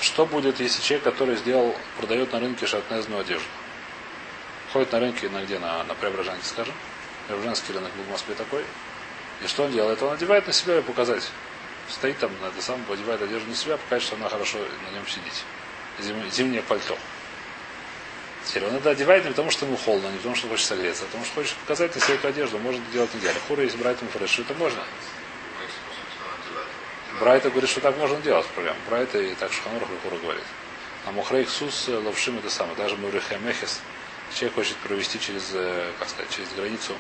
что 0.01 0.25
будет, 0.27 0.61
если 0.61 0.83
человек, 0.83 1.05
который 1.05 1.37
сделал, 1.37 1.75
продает 1.97 2.33
на 2.33 2.41
рынке 2.41 2.67
шатнезную 2.67 3.23
одежду. 3.23 3.49
Ходит 4.73 4.93
на 4.93 5.01
рынке, 5.01 5.29
на 5.29 5.43
где? 5.43 5.59
На, 5.59 5.83
на 5.85 5.95
Преображенке, 5.95 6.45
скажем. 6.45 6.75
Преображенский 7.31 7.75
рынок 7.75 7.93
был 7.95 8.03
в 8.03 8.11
Москве 8.11 8.35
такой. 8.35 8.65
И 9.41 9.47
что 9.47 9.63
он 9.63 9.73
делает? 9.73 10.03
Он 10.03 10.15
одевает 10.15 10.49
на 10.49 10.53
себя 10.53 10.81
и 10.81 10.83
показать. 10.83 11.31
Стоит 11.89 12.19
там, 12.19 12.33
на 12.43 12.47
это 12.47 12.61
самое, 12.61 12.85
одевает 12.93 13.23
одежду 13.23 13.49
на 13.49 13.55
себя, 13.55 13.77
показать, 13.77 14.03
что 14.03 14.17
она 14.17 14.29
хорошо 14.29 14.59
на 14.59 14.95
нем 14.97 15.07
сидит. 15.07 15.33
Зим, 16.01 16.29
зимнее 16.33 16.63
пальто. 16.63 16.99
Теперь 18.45 18.65
он 18.65 18.75
это 18.75 18.91
одевает 18.91 19.25
не 19.25 19.31
потому, 19.31 19.53
что 19.53 19.65
ему 19.65 19.77
холодно, 19.77 20.09
не 20.09 20.17
потому, 20.17 20.35
что 20.35 20.49
хочет 20.49 20.67
согреться, 20.67 21.05
а 21.05 21.07
потому 21.07 21.25
что 21.25 21.35
хочет 21.35 21.55
показать 21.59 21.95
на 21.95 22.01
себе 22.01 22.15
эту 22.15 22.27
одежду. 22.27 22.59
Можно 22.59 22.83
делать 22.93 23.15
неделю. 23.15 23.37
Хура, 23.47 23.63
если 23.63 23.79
брать 23.79 24.01
ему 24.01 24.11
фреш, 24.11 24.39
это 24.41 24.55
можно. 24.55 24.83
Брайта 27.21 27.51
говорит, 27.51 27.71
что 27.71 27.81
так 27.81 27.97
можно 27.97 28.21
делать. 28.23 28.47
Проблема. 28.47 28.77
Брайта 28.89 29.21
и 29.21 29.37
так 29.37 29.53
Шханур 29.53 29.87
Хура 30.03 30.19
говорит. 30.19 30.45
А 31.07 31.13
Мухрейх 31.13 31.49
Сус 31.49 31.89
э, 31.89 31.97
ловшим 31.97 32.39
это 32.39 32.51
самое. 32.51 32.77
Даже 32.77 32.97
Мурихемехес. 32.97 33.81
Человек 34.35 34.55
хочет 34.55 34.77
провести 34.79 35.21
через, 35.21 35.51
э, 35.55 35.93
как 35.99 36.09
сказать, 36.09 36.31
через 36.35 36.49
границу 36.55 36.95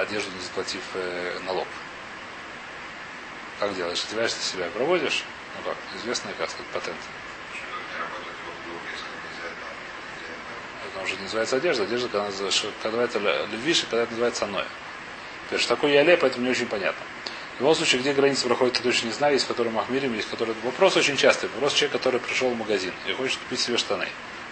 одежду, 0.00 0.30
не 0.32 0.40
заплатив 0.40 0.82
налог. 1.44 1.66
Как 3.58 3.74
делаешь? 3.74 4.04
На 4.12 4.28
себя, 4.28 4.68
проводишь, 4.74 5.24
Ну 5.56 5.70
как, 5.70 5.76
известный, 6.00 6.32
как 6.38 6.50
сказать, 6.50 6.66
патент. 6.72 6.98
Это 10.92 11.04
уже 11.04 11.16
не 11.16 11.22
называется 11.22 11.56
одежда. 11.56 11.84
Одежда, 11.84 12.08
когда, 12.08 12.30
когда 12.82 13.02
это 13.04 13.18
левиши, 13.52 13.86
когда 13.86 14.02
это 14.02 14.12
называется 14.12 14.44
аноя. 14.44 14.66
То 15.48 15.54
есть, 15.54 15.64
что 15.64 15.74
такое 15.76 15.92
яле, 15.92 16.16
поэтому 16.16 16.44
не 16.44 16.50
очень 16.50 16.66
понятно. 16.66 17.04
В 17.56 17.60
любом 17.60 17.74
случае, 17.74 18.02
где 18.02 18.12
граница 18.12 18.46
проходит, 18.46 18.76
я 18.76 18.82
точно 18.82 19.06
не 19.06 19.12
знаю, 19.12 19.32
есть 19.32 19.46
который 19.46 19.72
махмирим, 19.72 20.12
есть 20.14 20.28
который... 20.28 20.54
Вопрос 20.62 20.96
очень 20.96 21.16
частый. 21.16 21.48
Вопрос 21.54 21.72
человек, 21.72 21.92
который 21.92 22.20
пришел 22.20 22.50
в 22.50 22.56
магазин 22.56 22.92
и 23.06 23.12
хочет 23.12 23.38
купить 23.38 23.60
себе 23.60 23.78
штаны. 23.78 24.08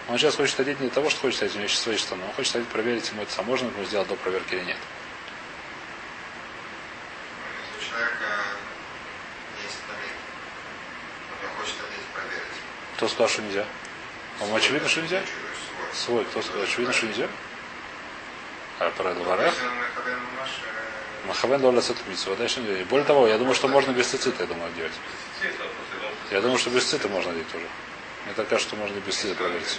Он 0.09 0.17
сейчас 0.17 0.37
хочет 0.37 0.59
одеть 0.61 0.81
не 0.81 0.89
того, 0.89 1.11
что 1.11 1.21
хочет 1.21 1.43
одеть, 1.43 1.57
у 1.57 1.59
него 1.59 1.69
есть 1.69 1.83
свои 1.83 1.97
штаны. 1.99 2.25
Он 2.25 2.33
хочет 2.33 2.57
одеть, 2.57 2.69
проверить 2.69 3.11
ему 3.11 3.23
это 3.23 3.33
сам, 3.33 3.45
можно 3.45 3.67
ему 3.67 3.85
сделать 3.85 4.09
до 4.09 4.15
проверки 4.17 4.55
или 4.55 4.65
нет. 4.65 4.79
Если 7.73 7.87
у 7.87 7.91
человека 7.91 8.25
есть 9.65 9.81
налик, 9.89 10.17
он 11.33 11.37
ее 11.43 11.51
хочет 11.59 11.77
одеть 11.81 12.07
проверить. 12.15 12.61
Кто 12.97 13.09
сказал, 13.09 13.29
что 13.29 13.43
нельзя? 13.43 13.65
Вам 14.41 14.55
очевидно, 14.55 14.89
что 14.89 15.01
нельзя? 15.03 15.23
Свой. 15.93 16.25
Кто 16.25 16.43
сказал, 16.43 16.63
очевидно, 16.63 16.93
что 16.93 17.07
нельзя? 17.07 17.29
А 18.81 18.91
про 18.91 19.15
Дварех? 19.15 19.53
Если 19.53 19.67
он 19.67 19.75
Махабен 19.77 20.19
Маш, 20.39 20.51
э, 20.65 21.27
Махавен 21.29 21.65
Лоля 21.65 21.81
Сатмитсу. 21.81 22.35
Дальше 22.37 22.61
не- 22.61 22.85
Более 22.85 23.07
того, 23.07 23.29
я 23.29 23.39
думаю, 23.39 23.55
что 23.55 23.69
можно 23.69 23.93
без 23.93 24.09
цицита, 24.09 24.43
я 24.43 24.47
думаю, 24.49 24.73
делать. 24.75 24.93
Я 26.31 26.41
думаю, 26.41 26.59
что 26.59 26.71
без 26.71 26.85
цита 26.85 27.09
можно 27.09 27.33
делать 27.33 27.51
тоже. 27.53 27.67
Мне 28.25 28.35
так 28.35 28.49
кажется, 28.49 28.71
что 28.71 28.77
можно 28.77 28.97
и 28.97 29.01
без 29.01 29.17
цита 29.17 29.35
проверить. 29.35 29.79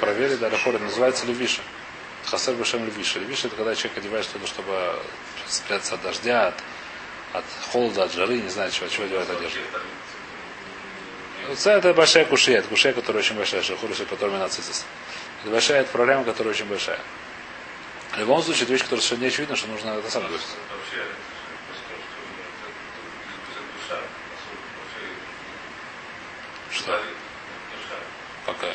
Проверить, 0.00 0.40
да. 0.40 0.48
Лахора, 0.48 0.78
называется 0.78 1.26
левиша. 1.26 1.62
Хасер 2.26 2.54
Бешем 2.54 2.84
левиша. 2.84 3.18
Левиша 3.20 3.46
это 3.48 3.56
когда 3.56 3.74
человек 3.74 3.98
одевает 3.98 4.24
что-то, 4.24 4.46
чтобы 4.46 4.98
спрятаться 5.46 5.94
от 5.94 6.02
дождя, 6.02 6.48
от, 6.48 6.54
от 7.32 7.44
холода, 7.70 8.04
от 8.04 8.12
жары, 8.12 8.38
не 8.38 8.48
знаю 8.48 8.70
чего, 8.72 8.88
чего 8.88 9.04
одевает 9.04 9.30
одежду. 9.30 9.60
Це 11.56 11.78
это 11.78 11.94
большая 11.94 12.24
кушия, 12.24 12.58
это 12.58 12.68
кушия, 12.68 12.92
которая 12.92 13.22
очень 13.22 13.36
большая, 13.36 13.62
шахуруса, 13.62 14.04
которая 14.04 14.38
нацистис. 14.38 14.84
Это 15.42 15.50
большая 15.50 15.80
это 15.82 15.90
проблема, 15.90 16.24
которая 16.24 16.54
очень 16.54 16.66
большая. 16.66 16.98
В 18.12 18.18
любом 18.18 18.42
случае, 18.42 18.64
это 18.64 18.72
вещь, 18.72 18.82
которая 18.82 19.00
совершенно 19.00 19.22
не 19.22 19.28
очевидна, 19.28 19.56
что 19.56 19.68
нужно 19.68 19.90
это 19.90 20.10
сам 20.10 20.22
говорить. 20.22 20.46
Что? 26.72 27.02
Пока. 28.46 28.66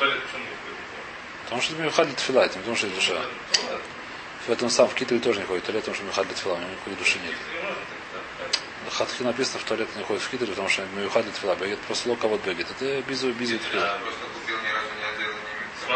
Потому 1.44 1.62
что 1.62 1.74
это 1.74 1.84
Мюхад 1.84 2.08
для 2.08 2.16
тфила, 2.16 2.42
это 2.42 2.56
не 2.56 2.60
потому 2.60 2.76
что 2.76 2.88
это 2.88 2.96
душа. 2.96 3.22
В 4.48 4.52
этом 4.52 4.70
сам 4.70 4.88
в 4.88 4.94
Китае 4.96 5.20
тоже 5.20 5.40
не 5.40 5.46
ходит 5.46 5.64
туалет, 5.64 5.84
потому 5.84 5.96
что 5.96 6.06
Мюхад 6.06 6.28
для 6.28 6.36
тфила, 6.36 6.54
у 6.54 6.58
него 6.58 6.70
никакой 6.72 6.96
души 6.96 7.20
нет. 7.20 7.36
Хатхи 8.92 9.24
написано, 9.24 9.60
в 9.60 9.64
туалет 9.64 9.88
не 9.96 10.04
ходит 10.04 10.22
в 10.22 10.30
Китае, 10.30 10.50
потому 10.50 10.70
что 10.70 10.86
Мюхад 10.96 11.32
тфила. 11.34 11.56
Бегет 11.56 11.80
просто 11.82 12.10
лока 12.10 12.28
вот 12.28 12.42
бегет. 12.44 12.68
Это 12.72 13.02
бизу 13.04 13.32
бизу 13.34 13.60
тфила. 13.60 14.00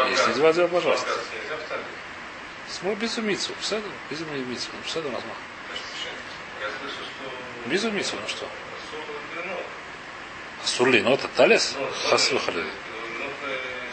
Если 0.09 0.29
не 0.29 0.53
делать, 0.53 0.71
пожалуйста. 0.71 1.09
Смой 2.69 2.95
бизу 2.95 3.21
мицу. 3.21 3.51
Все 3.59 3.81
бизу 4.09 4.25
мицу. 4.25 4.69
Ну, 4.73 4.79
все. 4.85 4.99
Я 4.99 6.67
слышал, 6.79 7.03
что 7.05 7.69
Бизу 7.69 7.91
мицу, 7.91 8.15
ну 8.21 8.27
что? 8.27 8.45
особо 8.45 9.19
вино. 9.35 9.57
Сурли, 10.65 11.01
ну 11.01 11.13
это 11.13 11.27
талес? 11.29 11.75
Хас 12.09 12.31
выхалил. 12.31 12.65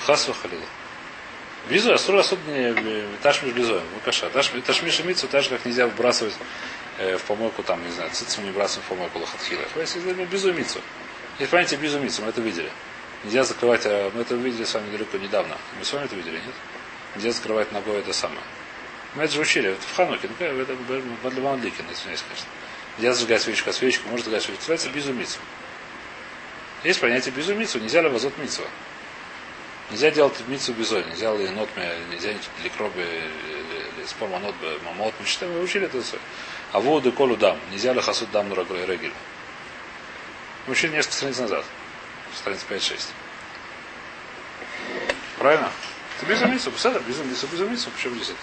Хас 0.05 0.29
выхалил. 0.29 0.61
Бизу, 1.69 1.93
а 1.93 1.99
сура 1.99 2.23
суд 2.23 2.39
не 2.47 2.75
ташмиш 3.23 3.53
бизоем, 3.53 3.85
выкаша. 3.95 4.31
Ташмиш 4.31 5.01
мицу 5.01 5.27
так 5.29 5.43
же, 5.43 5.51
как 5.51 5.65
нельзя 5.65 5.87
выбрасывать 5.87 6.35
э, 6.99 7.17
в 7.17 7.23
помойку, 7.23 7.63
там, 7.63 7.85
не 7.85 7.91
знаю, 7.93 8.11
цицу 8.11 8.41
не 8.43 8.49
выбрасываем 8.51 8.85
в 8.85 8.89
помойку 8.89 9.19
лохатхила. 9.19 9.63
Если 9.77 10.01
бизу 10.25 10.53
мицу. 10.53 10.81
Есть 11.39 11.51
понятие 11.51 11.79
бизу 11.79 11.99
мицу, 11.99 12.23
мы 12.23 12.29
это 12.29 12.41
видели. 12.41 12.71
Нельзя 13.25 13.45
закрывать, 13.45 13.83
а 13.85 14.11
мы 14.15 14.23
это 14.23 14.35
видели 14.35 14.65
с 14.65 14.75
вами 14.75 14.91
далеко 14.91 15.19
недавно. 15.19 15.57
Мы 15.79 15.85
с 15.85 15.93
вами 15.93 16.05
это 16.05 16.15
видели, 16.15 16.35
нет? 16.35 16.55
Нельзя 17.15 17.33
закрывать 17.33 17.73
ногой 17.73 17.99
это 17.99 18.13
самое. 18.13 18.43
Мы 19.15 19.25
это 19.25 19.35
же 19.35 19.41
учили, 19.41 19.71
это 19.71 19.81
в 19.81 19.97
Хануке, 19.97 20.29
ну 20.39 20.47
это 20.47 20.77
Бадлиман 21.23 21.63
Ликин, 21.63 21.87
извиняюсь, 21.91 22.23
конечно. 22.23 22.49
Нельзя 22.99 23.15
зажигать 23.15 23.43
свечку, 23.43 23.71
а 23.71 23.73
свечку 23.73 24.09
может 24.09 24.27
зажигать 24.27 24.45
свечку. 24.45 24.61
Называется 24.61 24.91
безумицу. 24.91 25.39
Есть 26.85 27.01
понятие 27.01 27.33
безумицу, 27.35 27.79
нельзя 27.81 28.03
ли 28.03 28.09
возот 28.09 28.37
мицу. 28.39 28.63
Нельзя 29.90 30.11
делать 30.11 30.35
мицу 30.49 30.72
безоль, 30.72 31.07
нельзя 31.07 31.33
нотме, 31.33 31.96
нельзя 32.11 32.33
ли 32.33 32.68
кроби, 32.77 33.07
спорма 34.05 34.40
нот, 34.40 34.55
мамот, 34.85 35.14
мы 35.20 35.27
считаем, 35.27 35.53
мы 35.53 35.62
учили 35.62 35.87
это 35.87 36.03
все. 36.03 36.18
А 36.72 36.81
воду 36.81 37.12
колу 37.12 37.37
дам, 37.37 37.57
нельзя 37.70 37.92
ли 37.92 38.01
хасуд 38.01 38.31
дам 38.33 38.49
на 38.49 38.55
регель. 38.55 39.12
Мы 40.66 40.72
учили 40.72 40.92
несколько 40.92 41.14
страниц 41.14 41.38
назад, 41.38 41.64
страниц 42.35 42.64
5-6. 42.68 43.01
Правильно? 45.38 45.70
Это 46.16 46.27
безумицу, 46.27 46.72
посмотри, 46.72 47.01
безумицу, 47.07 47.46
безумицу, 47.46 47.90
почему 47.90 48.16
здесь 48.16 48.31
это? 48.31 48.38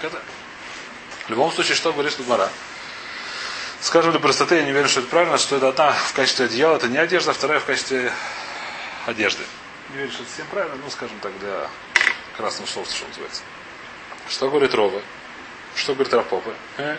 Так 0.00 0.12
это... 0.12 0.22
В 1.26 1.30
любом 1.30 1.52
случае, 1.52 1.76
что 1.76 1.92
говорит 1.92 2.14
Гмара? 2.18 2.50
Скажем 3.80 4.10
для 4.10 4.20
простоты, 4.20 4.56
я 4.56 4.64
не 4.64 4.72
верю, 4.72 4.88
что 4.88 5.00
это 5.00 5.08
правильно, 5.08 5.38
что 5.38 5.56
это 5.56 5.68
одна 5.68 5.92
в 5.92 6.12
качестве 6.12 6.46
одеяла, 6.46 6.76
это 6.76 6.88
не 6.88 6.98
одежда, 6.98 7.30
а 7.30 7.34
вторая 7.34 7.60
в 7.60 7.64
качестве 7.64 8.12
одежды. 9.06 9.44
Не 9.90 9.98
верю, 9.98 10.10
что 10.10 10.22
это 10.22 10.32
всем 10.32 10.46
правильно, 10.50 10.76
ну, 10.82 10.90
скажем 10.90 11.18
так, 11.20 11.32
для 11.38 11.68
красного 12.36 12.68
соуса, 12.68 12.94
что 12.94 13.06
называется. 13.06 13.42
Что 14.28 14.50
говорит 14.50 14.74
Ровы? 14.74 15.00
Что 15.74 15.94
говорит 15.94 16.12
Рапопы? 16.12 16.52
Э? 16.76 16.96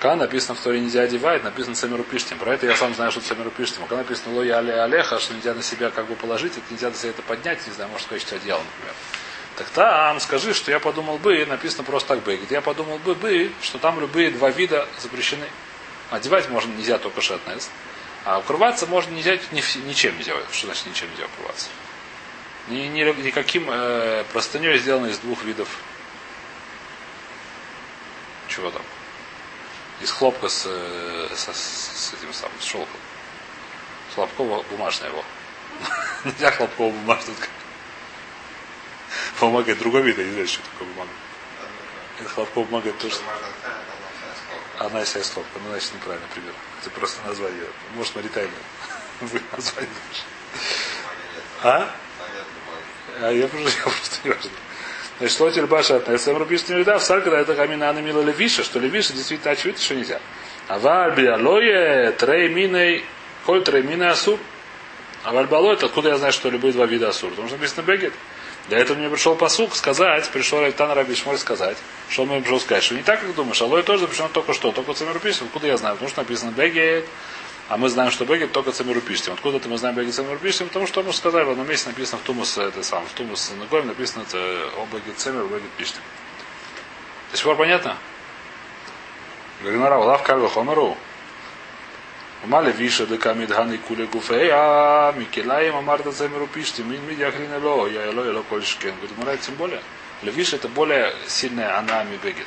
Когда 0.00 0.14
написано 0.14 0.54
в 0.54 0.60
Торе 0.60 0.80
нельзя 0.80 1.02
одевать, 1.02 1.42
написано 1.42 1.74
Самиру 1.74 2.04
Пиштим. 2.04 2.38
Про 2.38 2.54
это 2.54 2.66
я 2.66 2.76
сам 2.76 2.94
знаю, 2.94 3.10
что 3.10 3.18
это 3.18 3.30
Самиру 3.30 3.50
Пиштим. 3.50 3.82
Когда 3.82 3.96
написано 3.96 4.36
Лоя 4.36 4.58
Але 4.58 4.80
Алеха, 4.80 5.18
что 5.18 5.34
нельзя 5.34 5.54
на 5.54 5.62
себя 5.62 5.90
как 5.90 6.06
бы 6.06 6.14
положить, 6.14 6.52
это 6.52 6.62
нельзя 6.70 6.90
на 6.90 6.94
себя 6.94 7.10
это 7.10 7.22
поднять, 7.22 7.66
не 7.66 7.72
знаю, 7.72 7.90
может, 7.90 8.06
в 8.06 8.10
качестве 8.10 8.38
одеяла, 8.38 8.62
например. 8.62 8.94
Так 9.56 9.68
там 9.70 10.20
скажи, 10.20 10.54
что 10.54 10.70
я 10.70 10.78
подумал 10.78 11.18
бы, 11.18 11.44
написано 11.46 11.82
просто 11.82 12.14
так 12.14 12.22
бы. 12.22 12.36
Где 12.36 12.56
я 12.56 12.60
подумал 12.60 12.98
бы, 12.98 13.16
бы, 13.16 13.50
что 13.60 13.78
там 13.78 13.98
любые 13.98 14.30
два 14.30 14.50
вида 14.50 14.86
запрещены. 15.00 15.48
Одевать 16.10 16.48
можно 16.48 16.72
нельзя 16.74 16.98
только 16.98 17.20
шатнес. 17.20 17.70
А 18.24 18.38
укрываться 18.38 18.86
можно 18.86 19.14
нельзя 19.14 19.36
ни, 19.52 19.86
ничем 19.86 20.16
нельзя. 20.16 20.34
Что 20.52 20.66
значит 20.66 20.86
ничем 20.86 21.10
нельзя 21.10 21.26
укрываться? 21.26 21.68
Ни, 22.68 22.86
ни, 22.86 23.02
никаким 23.22 23.68
э, 23.70 24.24
простыней 24.32 24.78
сделано 24.78 25.06
из 25.06 25.18
двух 25.18 25.42
видов. 25.44 25.68
Чего 28.48 28.70
там? 28.70 28.82
Из 30.00 30.10
хлопка 30.10 30.48
с, 30.48 30.64
э, 30.66 31.28
с, 31.34 31.48
с 31.54 32.14
этим 32.14 32.32
самым, 32.32 32.58
с 32.60 32.64
шелком. 32.64 33.00
Хлопково 34.14 34.62
бумажное 34.70 35.10
его. 35.10 35.24
Нельзя 36.24 36.50
хлопково 36.50 36.90
бумажное. 36.90 37.36
Бумага 39.40 39.72
это 39.72 39.80
другой 39.80 40.02
вид, 40.02 40.18
я 40.18 40.24
не 40.24 40.32
знаю, 40.32 40.48
что 40.48 40.62
такое 40.72 40.88
бумага. 40.88 41.10
Это 42.18 42.28
хлопковая 42.28 42.66
бумага, 42.66 42.92
тоже 42.94 43.16
она 44.78 45.02
из 45.02 45.12
хлопка. 45.12 45.58
Ну, 45.62 45.70
значит, 45.70 45.94
неправильно 45.94 46.26
пример. 46.32 46.52
Это 46.80 46.90
просто 46.90 47.26
название. 47.26 47.64
Может, 47.94 48.14
маритайное. 48.16 48.52
Вы 49.20 49.40
название. 49.52 49.90
А? 51.62 51.90
А 53.20 53.32
я 53.32 53.42
я 53.42 53.48
просто 53.48 54.18
не 54.24 54.30
важно. 54.30 54.50
Значит, 55.18 55.40
лотель 55.40 55.66
баша 55.66 55.96
от 55.96 56.08
Несем 56.08 56.36
Рубиш 56.36 56.68
не 56.68 56.76
видав, 56.76 57.02
сар, 57.02 57.20
когда 57.22 57.40
это 57.40 57.56
камина 57.56 57.92
на 57.92 57.98
мила 57.98 58.22
левиша, 58.22 58.62
что 58.62 58.78
левиша 58.78 59.12
действительно 59.12 59.50
очевидно, 59.50 59.80
что 59.80 59.96
нельзя. 59.96 60.20
А 60.68 60.78
вальбиалое 60.78 62.12
трей 62.12 62.48
миной, 62.48 63.04
коль 63.44 63.64
трей 63.64 63.82
миной 63.82 64.10
асур. 64.10 64.38
А 65.24 65.32
вальбалой, 65.32 65.74
это 65.74 65.86
откуда 65.86 66.10
я 66.10 66.18
знаю, 66.18 66.32
что 66.32 66.48
любые 66.50 66.72
два 66.72 66.86
вида 66.86 67.08
асур? 67.08 67.30
Потому 67.30 67.48
что 67.48 67.56
написано 67.56 67.84
бегет. 67.84 68.12
Для 68.68 68.78
этого 68.78 68.98
мне 68.98 69.08
пришел 69.08 69.34
посук 69.34 69.74
сказать, 69.74 70.28
пришел 70.28 70.60
Райтан 70.60 70.92
Раби 70.92 71.14
Шмоль 71.14 71.38
сказать, 71.38 71.78
что 72.10 72.22
он 72.22 72.28
мне 72.28 72.40
пришел 72.40 72.60
сказать, 72.60 72.84
что 72.84 72.94
не 72.94 73.02
так, 73.02 73.20
как 73.20 73.34
думаешь, 73.34 73.60
Алой 73.62 73.82
тоже 73.82 74.00
запрещено 74.00 74.28
только 74.28 74.52
что, 74.52 74.72
только 74.72 74.92
Цамирупиштим. 74.92 75.46
Откуда 75.46 75.66
я 75.68 75.78
знаю? 75.78 75.94
Потому 75.94 76.10
что 76.10 76.20
написано 76.20 76.50
Бегет, 76.50 77.06
а 77.70 77.78
мы 77.78 77.88
знаем, 77.88 78.10
что 78.10 78.26
Бегет 78.26 78.52
только 78.52 78.72
Цамирупиштим. 78.72 79.32
Откуда 79.32 79.56
это 79.56 79.70
мы 79.70 79.78
знаем 79.78 79.96
Бегет 79.96 80.14
Цамирупиштим? 80.14 80.68
Потому 80.68 80.86
что 80.86 81.02
мы 81.02 81.14
сказали, 81.14 81.44
в 81.44 81.50
одном 81.50 81.66
месте 81.66 81.88
написано 81.88 82.18
в 82.18 82.26
Тумус, 82.26 82.58
это 82.58 82.82
сам, 82.82 83.06
в 83.06 83.12
Тумус 83.12 83.50
Нагоем 83.58 83.86
написано 83.86 84.26
о 84.32 84.86
Бегет 84.92 85.16
Цамир, 85.18 85.44
Бегет 85.44 85.70
Пиштим. 85.78 86.02
До 87.30 87.36
сих 87.38 87.46
пор 87.46 87.56
понятно? 87.56 87.96
Гагнара, 89.62 89.96
Лав 89.96 90.22
Кальва. 90.22 90.48
Мали 92.44 92.72
виша 92.72 93.06
де 93.06 93.18
камид 93.18 93.50
ганы 93.50 93.78
куле 93.78 94.06
гуфей, 94.06 94.48
а 94.52 95.12
Микелаем 95.12 95.76
Амарта 95.76 96.12
Цамиру 96.12 96.46
пишите, 96.46 96.82
мин 96.84 97.04
мид 97.06 97.18
яхрина 97.18 97.58
ло, 97.58 97.88
я 97.88 98.04
эло 98.06 98.22
эло 98.24 98.42
кольшкен. 98.42 98.94
Говорит, 98.94 99.18
Мурай, 99.18 99.38
тем 99.38 99.54
более. 99.56 99.82
Левиша 100.22 100.56
это 100.56 100.68
более 100.68 101.14
сильная 101.26 101.78
она 101.78 102.04
бегет. 102.22 102.46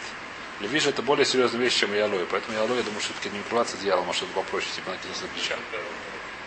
Левиша 0.61 0.89
это 0.89 1.01
более 1.01 1.25
серьезная 1.25 1.61
вещь, 1.61 1.79
чем 1.79 1.93
ялой. 1.93 2.25
Поэтому 2.29 2.57
ялой, 2.57 2.77
я 2.77 2.83
думаю, 2.83 3.01
что 3.01 3.13
все-таки 3.13 3.35
не 3.35 3.41
укрываться 3.41 3.77
одеялом, 3.77 4.05
может 4.05 4.23
это 4.23 4.31
попроще, 4.33 4.69
типа 4.75 4.91
накинуться 4.91 5.23
на 5.23 5.29
плеча. 5.29 5.55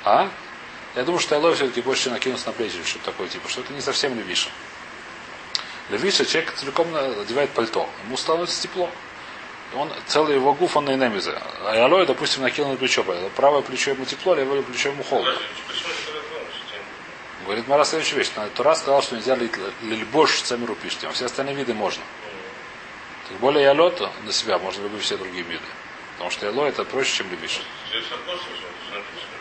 А? 0.04 0.30
Я 0.94 1.02
думаю, 1.04 1.20
что 1.20 1.34
ялой 1.34 1.54
все-таки 1.54 1.80
больше 1.80 2.10
накинуться 2.10 2.46
на 2.46 2.52
плечи, 2.52 2.76
или 2.76 2.82
что-то 2.84 3.06
такое, 3.06 3.28
типа, 3.28 3.48
что 3.48 3.62
это 3.62 3.72
не 3.72 3.80
совсем 3.80 4.16
левиша. 4.16 4.50
Левиша 5.90 6.24
человек 6.24 6.54
целиком 6.54 6.86
одевает 6.94 7.50
пальто. 7.50 7.88
Ему 8.06 8.16
становится 8.16 8.60
тепло. 8.62 8.90
Он 9.76 9.92
целый 10.06 10.34
его 10.36 10.54
гуф, 10.54 10.76
он 10.76 10.86
на 10.86 10.94
инемизе. 10.94 11.38
А 11.66 11.76
Ялой, 11.76 12.06
допустим, 12.06 12.42
накинул 12.42 12.72
на 12.72 12.76
плечо. 12.76 13.04
Правое 13.36 13.62
плечо 13.62 13.90
ему 13.90 14.04
тепло, 14.04 14.34
левое 14.34 14.62
плечо 14.62 14.90
ему 14.90 15.02
холодно. 15.02 15.32
Тем? 15.34 16.82
Говорит 17.44 17.68
Мара 17.68 17.84
следующую 17.84 18.18
вещь. 18.18 18.30
Тура 18.54 18.74
сказал, 18.74 19.02
что 19.02 19.16
нельзя 19.16 19.36
лильбош 19.82 20.42
цемеру 20.42 20.74
пишите, 20.76 21.08
а 21.08 21.12
все 21.12 21.26
остальные 21.26 21.54
виды 21.54 21.74
можно. 21.74 22.02
Тем 23.28 23.38
более 23.38 23.64
ялот 23.64 24.00
на 24.24 24.32
себя 24.32 24.58
можно 24.58 24.82
любые 24.82 25.00
все 25.00 25.16
другие 25.16 25.42
виды. 25.44 25.64
Потому 26.14 26.30
что 26.30 26.46
яло 26.46 26.66
это 26.66 26.84
проще, 26.84 27.18
чем 27.18 27.30
любишь. 27.30 27.60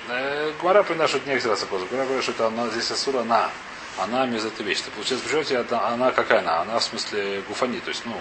Э, 0.10 0.52
Гмара 0.60 0.84
приносит, 0.84 1.26
не 1.26 1.36
экзерация 1.36 1.68
коза. 1.68 1.86
Гмара 1.86 2.06
говорит, 2.06 2.24
что 2.24 2.32
это 2.34 2.48
она, 2.48 2.68
здесь 2.70 2.92
асура 2.92 3.24
на. 3.24 3.50
Она 3.98 4.26
вещи. 4.26 4.90
Получается, 4.96 5.30
почему 5.30 5.44
она 5.88 6.12
какая 6.12 6.40
она? 6.40 6.62
Она 6.62 6.80
в 6.80 6.84
смысле 6.84 7.42
гуфани, 7.48 7.80
то 7.80 7.90
есть, 7.90 8.06
ну, 8.06 8.20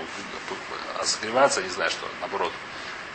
согреваться, 1.06 1.62
не 1.62 1.68
знаю 1.68 1.90
что, 1.90 2.06
наоборот. 2.20 2.52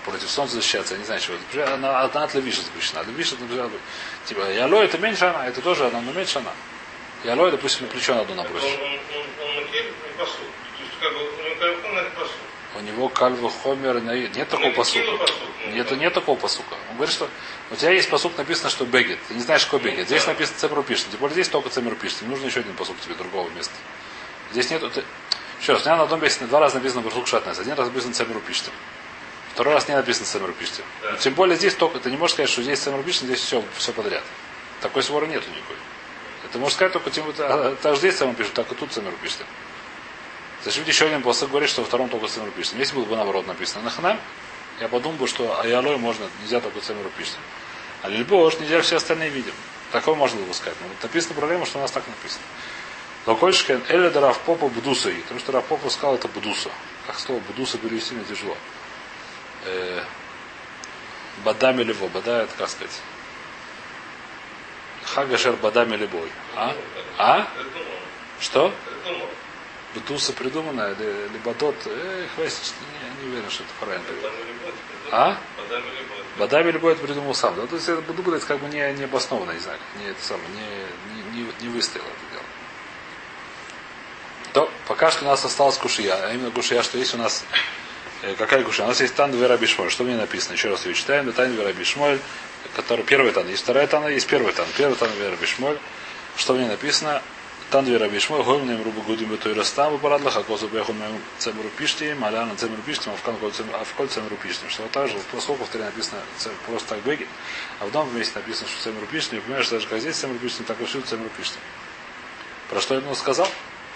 Против 0.06 0.30
солнца 0.30 0.56
защищаться, 0.56 0.94
я 0.94 1.00
не 1.00 1.06
знаю 1.06 1.20
чего. 1.20 1.36
Она, 1.66 2.02
она 2.02 2.24
от 2.24 2.34
левиша 2.34 2.62
запрещена. 2.62 3.04
Левиша, 3.04 3.36
типа, 4.26 4.42
яло 4.52 4.82
это 4.82 4.98
меньше 4.98 5.26
она, 5.26 5.46
это 5.48 5.62
тоже 5.62 5.88
она, 5.88 6.00
но 6.00 6.14
меньше 6.14 6.40
она. 6.40 6.52
Яло, 7.26 7.52
допустим, 7.52 7.88
на 7.88 7.92
плечо 7.92 8.16
надо 8.16 8.34
набросить. 8.34 8.80
у 12.78 12.82
него 12.82 13.10
кальва 13.10 13.50
хомер 13.50 14.02
нет 14.02 14.50
такого 14.50 14.72
посука. 14.72 15.12
Нет, 15.74 15.92
нет 15.92 16.14
такого 16.14 16.38
посука. 16.38 16.76
Он 16.90 16.96
говорит, 16.96 17.14
что 17.14 17.30
у 17.72 17.76
тебя 17.76 17.92
есть 17.92 18.10
посук, 18.10 18.38
написано, 18.38 18.70
что 18.70 18.86
бегет. 18.86 19.20
Ты 19.28 19.34
не 19.34 19.42
знаешь, 19.42 19.66
какой 19.66 19.80
бегет. 19.82 20.08
Здесь 20.08 20.26
написано 20.28 20.58
цемру 20.58 20.84
пишет. 20.84 21.08
Тем 21.12 21.20
более 21.20 21.34
здесь 21.34 21.50
только 21.50 21.70
цемру 21.70 21.96
пишет. 21.96 22.22
Не 22.22 22.30
нужно 22.30 22.46
еще 22.46 22.62
один 22.62 22.74
посук 22.74 23.00
тебе 23.00 23.16
другого 23.16 23.50
места. 23.50 23.74
Здесь 24.52 24.70
нету. 24.70 24.92
Ты... 25.58 25.64
Еще 25.64 25.74
раз, 25.74 25.84
у 25.84 25.86
меня 25.86 25.98
на 25.98 26.04
одном 26.04 26.22
месте 26.22 26.46
два 26.46 26.60
раза 26.60 26.76
написано 26.76 27.02
посук 27.02 27.28
шатнес. 27.28 27.60
Один 27.60 27.74
раз 27.74 27.88
написано 27.88 28.14
цемру 28.14 28.40
пишет. 28.40 28.70
Второй 29.54 29.74
раз 29.74 29.88
не 29.88 29.96
написано 29.96 30.26
цемру 30.26 30.54
пишет. 30.54 30.84
Да. 31.02 31.18
Тем 31.18 31.34
более 31.34 31.58
здесь 31.58 31.74
только, 31.76 32.00
ты 32.00 32.12
не 32.12 32.18
можешь 32.18 32.34
сказать, 32.34 32.50
что 32.50 32.62
здесь 32.62 32.80
цемру 32.80 33.04
пишет, 33.04 33.24
здесь 33.24 33.40
все, 33.40 33.64
все 33.76 33.92
подряд. 33.92 34.24
Такой 34.82 35.04
своры 35.04 35.28
нету 35.28 35.50
никакой. 35.50 35.76
Это 36.46 36.60
можешь 36.60 36.76
сказать 36.76 36.94
только, 36.94 37.10
тем, 37.10 37.26
а, 37.40 37.76
так 37.82 37.94
же 37.94 38.00
здесь 38.00 38.18
цемру 38.18 38.36
пишет, 38.36 38.54
так 38.54 38.72
и 38.72 38.76
тут 38.76 38.92
цемру 38.92 39.14
пишет. 39.22 39.46
Зачем 40.64 40.86
еще 40.86 41.06
один 41.06 41.22
посыл 41.22 41.48
говорит, 41.48 41.70
что 41.70 41.82
во 41.82 41.88
втором 41.88 42.10
только 42.10 42.28
цемру 42.28 42.52
пишет. 42.52 42.76
Если 42.76 42.96
было 42.96 43.06
бы 43.06 43.16
наоборот 43.16 43.48
написано 43.48 43.84
нахнам, 43.84 44.20
я 44.80 44.88
подумал 44.88 45.18
бы, 45.18 45.28
что 45.28 45.60
аялой 45.60 45.98
можно, 45.98 46.28
нельзя 46.42 46.60
только 46.60 46.80
цемру 46.82 47.10
пишет. 47.18 47.38
А 48.04 48.10
лильбош 48.10 48.60
нельзя 48.60 48.82
все 48.82 48.98
остальные 48.98 49.30
видим. 49.30 49.54
Такое 49.92 50.16
можно 50.16 50.38
было 50.40 50.48
бы 50.48 50.54
сказать. 50.54 50.78
Но 50.82 50.88
вот 50.88 51.02
написана 51.02 51.36
проблема, 51.36 51.66
что 51.66 51.80
у 51.80 51.82
нас 51.82 51.92
так 51.92 52.04
написано. 52.08 52.44
Локольшкен 53.28 53.84
эля 53.90 54.10
да 54.10 54.22
Равпопа 54.22 54.70
Будуса. 54.70 55.10
и 55.10 55.22
Потому 55.22 55.40
что 55.42 55.52
Равпопа 55.52 55.90
сказал 55.90 56.16
это 56.16 56.30
Будуса. 56.30 56.70
Как 57.06 57.20
слово 57.20 57.40
Будуса 57.42 57.78
перевести 57.78 58.16
мне 58.16 58.24
тяжело. 58.24 58.56
Э, 59.66 60.02
Бадами 61.44 61.84
лево. 61.84 62.08
Бада 62.08 62.44
это 62.44 62.54
как 62.58 62.70
сказать? 62.70 63.02
Хагашер 65.04 65.54
бадами 65.58 65.96
лебой. 65.96 66.30
А? 66.56 66.76
А? 67.18 67.48
Что? 68.40 68.74
Бутуса 69.94 70.34
придуманная, 70.34 70.94
или 70.94 71.28
Либадот, 71.34 71.76
эх, 71.86 72.30
хватит, 72.36 72.74
не, 72.92 73.24
не 73.24 73.32
уверен, 73.32 73.50
что 73.50 73.64
это 73.64 73.74
правильно. 73.80 74.06
Будет. 74.06 74.32
А? 75.12 75.38
Будет. 75.70 75.84
Бадаби 76.38 76.72
любой 76.72 76.94
это 76.94 77.02
придумал 77.02 77.34
сам. 77.34 77.56
Да? 77.56 77.66
То 77.68 77.76
есть 77.76 77.88
это 77.88 78.02
это 78.02 78.46
как 78.46 78.60
бы 78.60 78.68
не, 78.68 78.94
не 78.94 79.06
обоснованно, 79.06 79.52
не 79.52 79.60
знаю, 79.60 79.80
не, 80.00 80.10
это 80.10 80.24
самое, 80.24 80.48
не, 80.50 81.40
не, 81.40 81.42
не, 81.42 81.52
не 81.62 81.70
выстояло. 81.70 82.08
То, 84.58 84.72
пока 84.88 85.12
что 85.12 85.24
у 85.24 85.28
нас 85.28 85.46
осталась 85.46 85.78
кушия, 85.78 86.16
а 86.16 86.34
именно 86.34 86.50
кушия, 86.50 86.82
что 86.82 86.98
есть 86.98 87.14
у 87.14 87.18
нас 87.20 87.46
э, 88.24 88.34
какая 88.40 88.64
кушия? 88.64 88.86
У 88.86 88.88
нас 88.88 89.00
есть 89.00 89.14
Тан 89.14 89.32
Двера 89.32 89.56
Бишмоль. 89.56 89.92
Что 89.92 90.04
мне 90.04 90.16
написано? 90.16 90.54
Еще 90.54 90.72
раз 90.72 90.84
ее 90.88 90.96
читаем. 90.96 91.32
Тан 91.32 91.54
Двера 91.54 91.72
Бишмоль, 91.74 92.18
который 92.76 93.06
первый 93.06 93.32
Тан. 93.34 93.48
Есть 93.48 93.62
вторая 93.62 93.86
Тана, 93.86 94.08
есть 94.08 94.26
первый 94.26 94.52
Тан. 94.54 94.66
Первый 94.76 94.96
Тан 94.96 95.12
Двера 95.12 95.36
Бишмоль. 95.36 95.78
Что 96.38 96.56
мне 96.56 96.66
написано? 96.66 97.22
Тан 97.70 97.86
Двера 97.86 98.10
Бишмоль, 98.10 98.42
Гоймнем 98.42 98.82
Рубу 98.82 99.04
Гудим 99.04 99.30
Бету 99.30 99.52
Ирастам, 99.52 99.92
Выпарадлах, 99.92 100.36
Акозу 100.36 100.68
Бехун 100.70 100.98
Мем 100.98 101.22
Цемру 101.38 101.70
Пиштим, 101.78 102.26
Аляна 102.26 102.56
Цемру 102.56 102.82
Пиштим, 102.82 103.12
Авколь 103.14 104.08
Цемру 104.08 104.38
Пиштим. 104.38 104.72
Что 104.72 104.82
вот 104.82 104.92
так 104.92 105.08
же, 105.08 105.20
поскольку 105.32 105.66
повторяю, 105.66 105.92
написано 105.92 106.20
просто 106.66 106.96
так 106.96 107.04
беги, 107.04 107.28
а 107.80 107.86
в 107.86 107.90
одном 107.90 108.18
месте 108.18 108.40
написано, 108.40 108.68
что 108.68 108.86
Цемру 108.86 109.06
Пиштим, 109.06 109.40
понимаешь, 109.42 109.70
даже 109.70 109.86
как 109.86 110.00
здесь 110.00 110.16
Цемру 110.16 110.40
Пиштим, 110.40 110.66
так 110.66 110.82
и 110.82 110.86
всюду 110.86 111.06
Цемру 111.06 111.30
Пиштим. 111.38 111.62
Про 112.72 112.82
что 112.82 112.96
я 112.96 113.02
ему 113.02 113.14
сказал? 113.14 113.48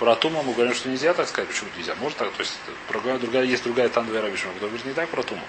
Про 0.01 0.15
Туму 0.15 0.41
мы 0.41 0.53
говорим, 0.53 0.73
что 0.73 0.89
нельзя 0.89 1.13
так 1.13 1.27
сказать. 1.27 1.47
Почему 1.47 1.69
нельзя? 1.77 1.93
Может 2.01 2.17
так? 2.17 2.31
То 2.31 2.39
есть 2.39 2.53
другая, 2.89 3.19
другая, 3.19 3.43
есть 3.43 3.63
другая 3.63 3.87
Тан 3.87 4.07
Двера 4.07 4.31
Бишмоль. 4.31 4.55
Кто 4.55 4.65
говорит 4.65 4.83
не 4.83 4.93
так 4.93 5.07
про 5.09 5.21
Туму? 5.21 5.43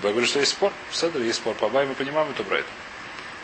Бай 0.00 0.12
говорит, 0.12 0.30
что 0.30 0.38
есть 0.38 0.52
спор. 0.52 0.72
В 0.88 1.18
есть 1.18 1.38
спор. 1.38 1.56
По 1.56 1.66
Абай 1.66 1.84
мы 1.84 1.94
понимаем 1.94 2.30
эту 2.30 2.44
брайт. 2.44 2.64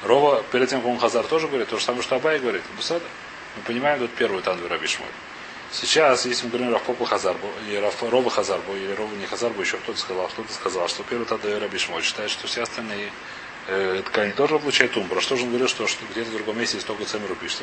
Рова, 0.04 0.44
перед 0.52 0.68
тем, 0.68 0.80
как 0.80 0.90
он 0.90 0.98
Хазар 1.00 1.24
тоже 1.24 1.48
говорит, 1.48 1.70
то 1.70 1.76
же 1.76 1.82
самое, 1.82 2.04
что 2.04 2.14
Абай 2.14 2.38
говорит. 2.38 2.62
Бусада. 2.76 3.04
Мы 3.56 3.62
понимаем 3.64 3.98
тут 3.98 4.12
первую 4.12 4.44
Танду 4.44 4.68
Рабишмой. 4.68 5.08
Сейчас, 5.72 6.24
если 6.24 6.44
мы 6.44 6.52
говорим 6.52 6.72
Рафпопа 6.72 7.04
Хазарбу, 7.04 7.48
или 7.66 7.74
Раф, 7.78 8.00
Рова 8.04 8.30
Хазарбу, 8.30 8.76
или 8.76 8.92
Рова 8.92 9.12
не 9.16 9.26
Хазарбу, 9.26 9.60
еще 9.60 9.76
кто-то 9.78 9.98
сказал, 9.98 10.28
кто-то 10.28 10.52
сказал, 10.52 10.86
что 10.86 11.02
первый 11.02 11.26
Танду 11.26 11.48
Рабишмой 11.58 12.00
считает, 12.02 12.30
что 12.30 12.46
все 12.46 12.62
остальные 12.62 13.10
э, 13.66 14.02
ткани 14.06 14.30
тоже 14.30 14.60
получают 14.60 14.96
ум. 14.96 15.08
Про 15.08 15.20
что 15.20 15.34
же 15.34 15.42
он 15.42 15.48
говорил, 15.48 15.66
что, 15.66 15.88
что 15.88 16.04
где-то 16.12 16.30
в 16.30 16.34
другом 16.34 16.60
месте 16.60 16.76
есть 16.76 16.86
только 16.86 17.04
Цемеру 17.06 17.34
пишет. 17.34 17.62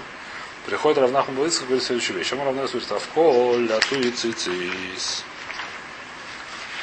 Приходит 0.66 1.00
Равнахум 1.00 1.36
Блыцк 1.36 1.64
и 1.64 1.66
говорит 1.66 1.84
следующую 1.84 2.18
вещь. 2.18 2.32
Ему 2.32 2.46
равна 2.46 2.64
говорит, 2.64 2.92
Авколь, 2.92 3.72
атуи 3.72 4.12
цицис. 4.12 5.24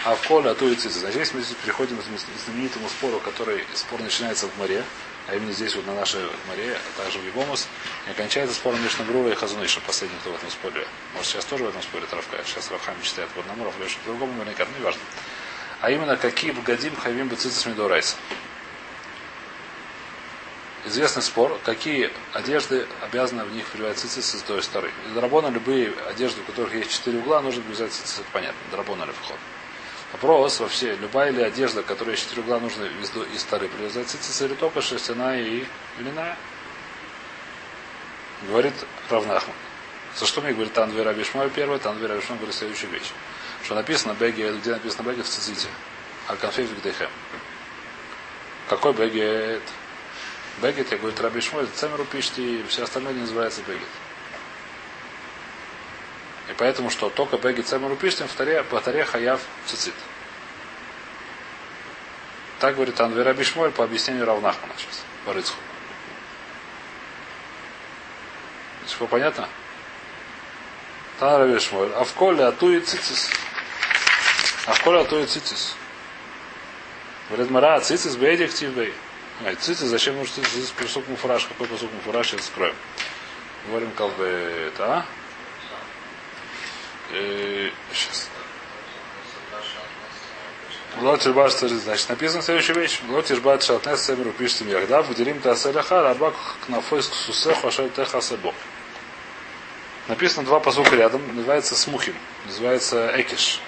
Авколь, 0.04 0.52
цицис. 0.54 0.94
Значит, 0.94 1.14
здесь 1.14 1.34
мы 1.34 1.42
здесь 1.42 1.56
переходим 1.62 1.96
к 1.96 2.02
знаменитому 2.44 2.88
спору, 2.88 3.20
который 3.20 3.64
спор 3.74 4.00
начинается 4.00 4.48
в 4.48 4.58
море, 4.58 4.82
а 5.28 5.36
именно 5.36 5.52
здесь 5.52 5.76
вот 5.76 5.86
на 5.86 5.94
нашей 5.94 6.22
море, 6.48 6.76
а 6.76 7.02
также 7.02 7.18
в 7.20 7.26
Ебомус, 7.26 7.68
и 8.08 8.10
окончается 8.10 8.56
спором 8.56 8.82
между 8.82 9.04
Брура 9.04 9.30
и 9.30 9.34
Хазуныша, 9.34 9.80
последний, 9.86 10.18
кто 10.20 10.32
в 10.32 10.34
этом 10.36 10.50
споре. 10.50 10.86
Может, 11.14 11.30
сейчас 11.30 11.44
тоже 11.44 11.64
в 11.64 11.68
этом 11.68 11.82
споре 11.82 12.04
Равка. 12.10 12.38
Сейчас 12.46 12.70
Равхам 12.72 12.94
читает 13.02 13.28
по 13.30 13.40
одному, 13.40 13.64
Равлеша 13.64 13.98
по 14.00 14.10
другому, 14.10 14.32
наверняка, 14.32 14.64
ну, 14.64 14.78
неважно. 14.80 15.02
А 15.80 15.90
именно, 15.90 16.16
какие 16.16 16.50
бгадим 16.50 16.96
хавим 16.96 17.28
бецицис 17.28 17.64
медорайса. 17.66 18.16
Известный 20.84 21.22
спор, 21.22 21.58
какие 21.64 22.10
одежды 22.32 22.86
обязаны 23.02 23.44
в 23.44 23.52
них 23.52 23.66
привязать 23.66 23.98
цицис 23.98 24.36
из 24.36 24.42
той 24.42 24.62
стороны. 24.62 24.92
Из 25.10 25.52
любые 25.52 25.92
одежды, 26.08 26.40
у 26.40 26.44
которых 26.44 26.74
есть 26.74 26.92
четыре 26.92 27.18
угла, 27.18 27.40
нужно 27.42 27.62
привязать 27.62 27.92
цицис, 27.92 28.20
это 28.20 28.28
понятно. 28.32 28.58
Драбона 28.70 29.04
или 29.04 29.12
вход. 29.12 29.36
Вопрос 30.12 30.60
вообще, 30.60 30.94
любая 30.96 31.30
ли 31.30 31.42
одежда, 31.42 31.82
которая 31.82 32.14
есть 32.14 32.24
четыре 32.24 32.42
угла, 32.42 32.60
нужно 32.60 32.84
из, 32.84 33.40
стары 33.40 33.68
привязать 33.68 34.08
цицис, 34.08 34.40
или 34.40 34.54
только 34.54 34.80
шерстяная 34.80 35.42
и 35.42 35.66
льняная? 35.98 36.36
Говорит 38.48 38.74
Равнахман. 39.10 39.54
За 40.16 40.26
что 40.26 40.40
мне 40.40 40.52
говорит 40.52 40.72
Тан 40.72 40.90
Вера 40.90 41.12
Бишмой 41.12 41.50
первый, 41.50 41.78
Тан 41.78 41.98
Вера 41.98 42.14
Бишмой 42.14 42.38
говорит 42.38 42.54
следующую 42.54 42.90
вещь. 42.92 43.10
Что 43.64 43.74
написано 43.74 44.14
Беги, 44.14 44.48
где 44.48 44.70
написано 44.70 45.08
Беги 45.08 45.22
в 45.22 45.28
циците, 45.28 45.68
а 46.28 46.36
конфей 46.36 46.66
в 46.66 46.78
Гдехем. 46.78 47.10
Какой 48.68 48.92
Бегет? 48.94 49.62
Бегет, 50.62 50.90
я 50.90 50.98
говорю, 50.98 51.16
Раби 51.20 51.40
Шмоль, 51.40 51.68
Цемеру 51.74 52.04
пишет, 52.04 52.38
и 52.38 52.64
все 52.68 52.82
остальное 52.82 53.12
не 53.12 53.20
называется 53.20 53.62
Бегет. 53.62 53.88
И 56.48 56.52
поэтому 56.56 56.90
что? 56.90 57.10
Только 57.10 57.36
Бегет 57.36 57.68
Цемеру 57.68 57.96
пишет, 57.96 58.28
по 58.70 58.80
таре 58.80 59.04
Хаяв 59.04 59.40
Цицит. 59.66 59.94
Так 62.58 62.74
говорит 62.74 63.00
Анвер 63.00 63.24
Раби 63.24 63.44
Шмоль 63.44 63.70
по 63.70 63.84
объяснению 63.84 64.26
Равнахмана 64.26 64.72
сейчас, 64.76 65.04
по 65.24 65.32
Рыцху. 65.32 65.56
Все 68.86 69.06
понятно? 69.06 69.48
Тан 71.20 71.40
Раби 71.40 71.60
Шмоль. 71.60 71.92
А 71.94 72.02
в 72.02 72.12
коле 72.14 72.44
атуи 72.44 72.80
цицис. 72.80 73.30
А 74.66 74.72
в 74.72 74.82
коле 74.82 75.00
атуи 75.00 75.26
цицис. 75.26 75.76
Говорит, 77.28 77.50
Мара, 77.50 77.80
цицис 77.80 78.16
бейди 78.16 78.44
актив 78.44 78.70
бей. 78.70 78.92
А, 79.44 79.54
цицис, 79.54 79.88
зачем 79.88 80.16
нужен 80.16 80.34
цицис? 80.34 80.50
Цицис 80.50 80.70
посук 80.70 81.08
муфураж. 81.08 81.46
Какой 81.46 81.66
посук 81.66 81.92
муфураж? 81.92 82.28
Сейчас 82.28 82.46
скроем. 82.46 82.74
Говорим, 83.68 83.90
это, 83.90 84.84
а? 84.84 85.06
Э, 87.12 87.70
Сейчас. 87.92 88.28
Лот 91.00 91.24
Ирбаш 91.26 91.54
Царит. 91.54 91.80
Значит, 91.82 92.08
написано 92.08 92.42
следующая 92.42 92.72
вещь. 92.72 93.00
Лот 93.08 93.30
Ирбаш 93.30 93.64
Шатнес 93.64 94.04
Семеру 94.04 94.32
пишет 94.32 94.62
Яхда, 94.62 95.02
выделим 95.02 95.40
Тасерахар, 95.40 96.06
Арбак 96.06 96.34
Кнафойск 96.66 97.14
Сусех 97.14 97.62
Вашай 97.62 97.88
Теха 97.90 98.20
Себо. 98.20 98.52
Написано 100.08 100.46
два 100.46 100.58
посука 100.58 100.96
рядом, 100.96 101.22
называется 101.36 101.76
Смухим, 101.76 102.14
называется 102.46 103.12
Экиш. 103.14 103.60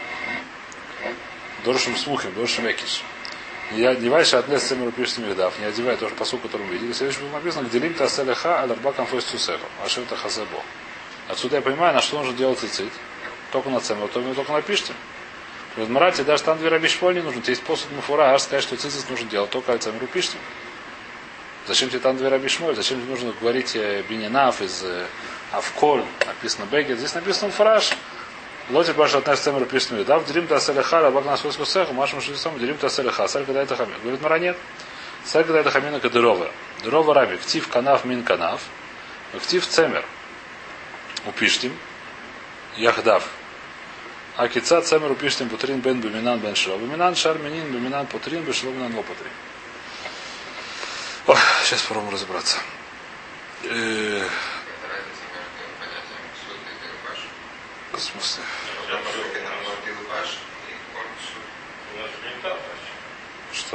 Доршим 1.64 1.96
Смухим, 1.96 2.35
Доршим 2.35 2.68
Экиш. 2.68 3.02
Не 3.72 3.85
одевай 3.85 4.24
шатнес 4.24 4.68
Семеру 4.68 4.90
пишет 4.90 5.18
Яхдав, 5.18 5.59
не 5.61 5.66
одевай 5.66 5.96
тоже 5.96 6.14
посук, 6.16 6.42
который 6.42 6.66
мы 6.66 6.72
видели. 6.72 6.92
Следующий 6.92 7.20
был 7.20 7.28
написано, 7.28 7.68
Гделим 7.68 7.94
Тасераха, 7.94 8.62
Арбак 8.62 8.96
Кнафойск 8.96 9.28
Сусех 9.28 9.61
Вашай 9.80 10.04
Теха 10.04 10.28
Себо. 10.28 10.62
Отсюда 11.28 11.56
я 11.56 11.62
понимаю, 11.62 11.94
на 11.94 12.02
что 12.02 12.18
нужно 12.18 12.33
делать 12.33 12.59
цицит. 12.59 12.90
Только 13.52 13.70
на 13.70 13.80
цемру, 13.80 14.09
то 14.09 14.20
только 14.35 14.52
напишите. 14.52 14.92
В 15.76 15.88
Марате 15.88 16.24
даже 16.24 16.42
там 16.42 16.59
две 16.59 16.68
рабишмоль 16.68 17.14
не 17.14 17.20
нужно. 17.20 17.40
Тебе 17.40 17.52
есть 17.52 17.62
посуд 17.62 17.92
муфураж, 17.92 18.42
сказать, 18.42 18.64
что 18.64 18.76
цицис 18.76 19.09
нужно 19.09 19.28
делать 19.28 19.50
только 19.50 19.72
альцам 19.72 19.96
рупиштим. 20.00 20.40
Зачем 21.68 21.88
тебе 21.88 22.00
там 22.00 22.16
две 22.16 22.28
рабишмоль? 22.28 22.74
Зачем 22.74 23.00
тебе 23.00 23.11
нужно 23.11 23.33
говорить 23.40 23.76
э, 23.76 24.02
бининав 24.09 24.61
из 24.61 24.83
э, 24.83 25.06
Авколь, 25.52 26.02
написано 26.26 26.66
Бегет. 26.66 26.98
Здесь 26.98 27.14
написано 27.14 27.52
фраж. 27.52 27.92
Лотик 28.70 28.96
баш 28.96 29.14
относится 29.14 29.50
к 29.50 29.54
цемеру 29.54 29.66
письму. 29.66 30.04
Да, 30.04 30.18
в 30.18 30.26
дерим 30.26 30.46
таселеха, 30.46 31.00
рабак 31.00 31.24
на 31.24 31.37
свойскую 31.37 31.66
цеху, 31.66 31.92
машем 31.92 32.20
шестисом, 32.20 32.59
дерим 32.59 32.76
таселеха. 32.76 33.26
Саль 33.26 33.44
когда 33.44 33.62
это 33.62 33.76
хамин. 33.76 33.98
Говорит, 34.00 34.20
мара 34.22 34.38
нет. 34.38 34.56
Саль 35.24 35.44
когда 35.44 35.61
это 35.61 35.70
хамина 35.70 36.00
кадырова. 36.00 36.50
Дырова 36.83 37.14
раби. 37.14 37.37
Ктив 37.37 37.68
канав 37.68 38.04
мин 38.04 38.22
канав. 38.22 38.61
Ктив 39.42 39.66
цемер. 39.66 40.04
Упиштим. 41.26 41.76
Яхдав. 42.76 43.28
А 44.37 44.48
кица 44.48 44.80
цемер 44.80 45.11
упиштим 45.11 45.48
путрин 45.48 45.80
бен 45.80 46.00
буминан 46.00 46.38
бен 46.38 46.54
шро. 46.54 46.76
Буминан 46.78 47.14
шар 47.14 47.37
минин 47.38 47.72
буминан 47.72 48.06
путрин 48.06 48.42
бешло 48.42 48.70
буминан 48.70 48.94
лопутрин. 48.94 49.33
Сейчас 51.64 51.83
попробуем 51.83 52.14
разобраться. 52.14 52.59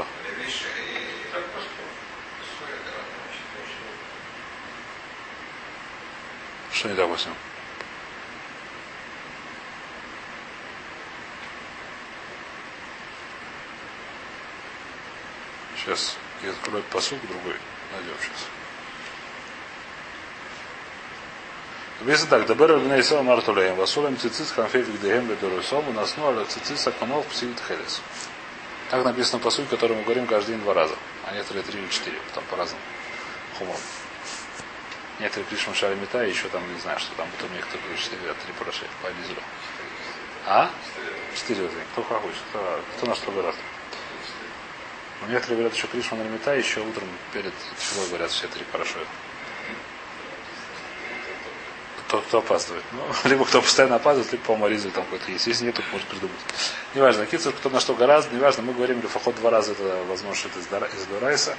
Разные 0.06 0.46
вещи. 0.46 0.66
Что 6.72 6.90
не 6.90 6.96
Васим? 7.08 7.34
Сейчас 15.78 16.18
я 16.42 16.52
открою 16.52 16.84
посуд 16.84 17.20
другой. 17.28 17.58
Найдем 17.92 18.16
сейчас. 18.20 18.65
Написано 22.06 22.30
так, 22.30 22.46
Дабер 22.46 22.78
Бней 22.78 23.02
Исраил 23.02 23.24
Мартулеем, 23.24 23.78
Васулем 23.78 24.16
Цицис 24.16 24.52
Хамфей 24.52 24.84
Вигдеем 24.84 25.26
Бедорусом, 25.26 25.92
Насну 25.96 26.28
Аля 26.28 26.46
Цицис 26.46 26.86
Аконов 26.86 27.26
Псилит 27.26 27.60
Хелес. 27.68 28.00
Так 28.92 29.04
написано 29.04 29.40
по 29.40 29.50
сути, 29.50 29.68
который 29.72 29.98
мы 29.98 30.04
говорим 30.04 30.28
каждый 30.28 30.52
день 30.52 30.62
два 30.62 30.76
раза, 30.76 30.94
а 31.26 31.34
некоторые 31.34 31.64
три 31.64 31.82
или 31.82 31.90
четыре, 31.90 32.20
там 32.36 32.44
по-разному. 32.52 32.80
Хумом. 33.58 33.76
Некоторые 35.20 35.50
пишут 35.50 35.76
Шари 35.76 35.96
Мета, 35.96 36.24
и 36.24 36.30
еще 36.30 36.48
там, 36.50 36.62
не 36.72 36.80
знаю, 36.80 37.00
что 37.00 37.16
там, 37.16 37.28
потом 37.36 37.52
некоторые 37.56 37.82
говорят, 37.82 38.00
четыре, 38.00 38.22
а 38.30 38.36
три 38.36 38.54
прошли, 38.54 38.88
по 39.02 39.08
Элизеру. 39.08 39.42
А? 40.46 40.70
Четыре 41.36 41.64
вот, 41.64 41.72
кто 41.94 42.04
как 42.04 42.22
хочет, 42.22 42.38
кто, 42.52 42.82
кто 42.98 43.08
на 43.08 43.16
что 43.16 43.32
гораздо. 43.32 43.62
Но 45.22 45.28
некоторые 45.30 45.58
говорят 45.58 45.74
еще 45.74 45.88
Кришма 45.88 46.20
Нармита, 46.20 46.54
еще 46.54 46.82
утром 46.82 47.08
перед 47.34 47.54
чего 47.80 48.06
говорят 48.10 48.30
все 48.30 48.48
три 48.48 48.64
хорошо. 48.72 49.00
Тот, 52.16 52.24
кто 52.28 52.38
опаздывает. 52.38 52.84
Ну, 52.94 53.04
либо 53.30 53.44
кто 53.44 53.62
постоянно 53.62 53.96
опаздывает, 53.96 54.32
либо 54.32 54.46
по 54.46 54.56
Маризу 54.56 54.90
там 54.90 55.04
какой-то 55.04 55.30
есть. 55.30 55.48
Если 55.48 55.66
нет, 55.66 55.76
то 55.76 55.84
может 55.92 56.08
придумать. 56.08 56.40
Неважно, 56.94 57.26
Кицур, 57.26 57.52
кто 57.52 57.70
на 57.70 57.82
что 57.82 57.94
гораздо, 57.94 58.34
неважно, 58.34 58.64
мы 58.64 58.74
говорим 58.74 59.02
Лефахот 59.02 59.36
два 59.36 59.50
раза, 59.50 59.74
это 59.74 60.02
возможно, 60.08 60.36
что 60.36 60.48
это 60.48 60.86
из 60.96 61.06
Дурайса. 61.08 61.58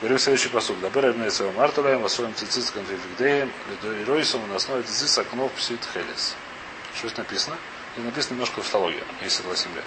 Говорим 0.00 0.18
следующий 0.18 0.48
посуд. 0.48 0.80
Дабер 0.80 1.10
Эбней 1.10 1.30
своем 1.30 1.60
Артулаем, 1.60 2.02
Васолем 2.02 2.34
Цицис 2.34 2.72
Конфигдеем, 2.72 3.52
Лидойройсом, 3.70 4.40
на 4.48 4.56
основе 4.56 4.82
Цицис 4.82 5.16
Акнов 5.16 5.52
Псит 5.52 5.78
Хелес. 5.94 6.34
Что 6.96 7.06
здесь 7.06 7.18
написано? 7.18 7.56
И 7.96 8.00
написано 8.00 8.34
немножко 8.34 8.62
тавтология, 8.62 9.04
если 9.22 9.42
согласен 9.42 9.72
лет. 9.76 9.84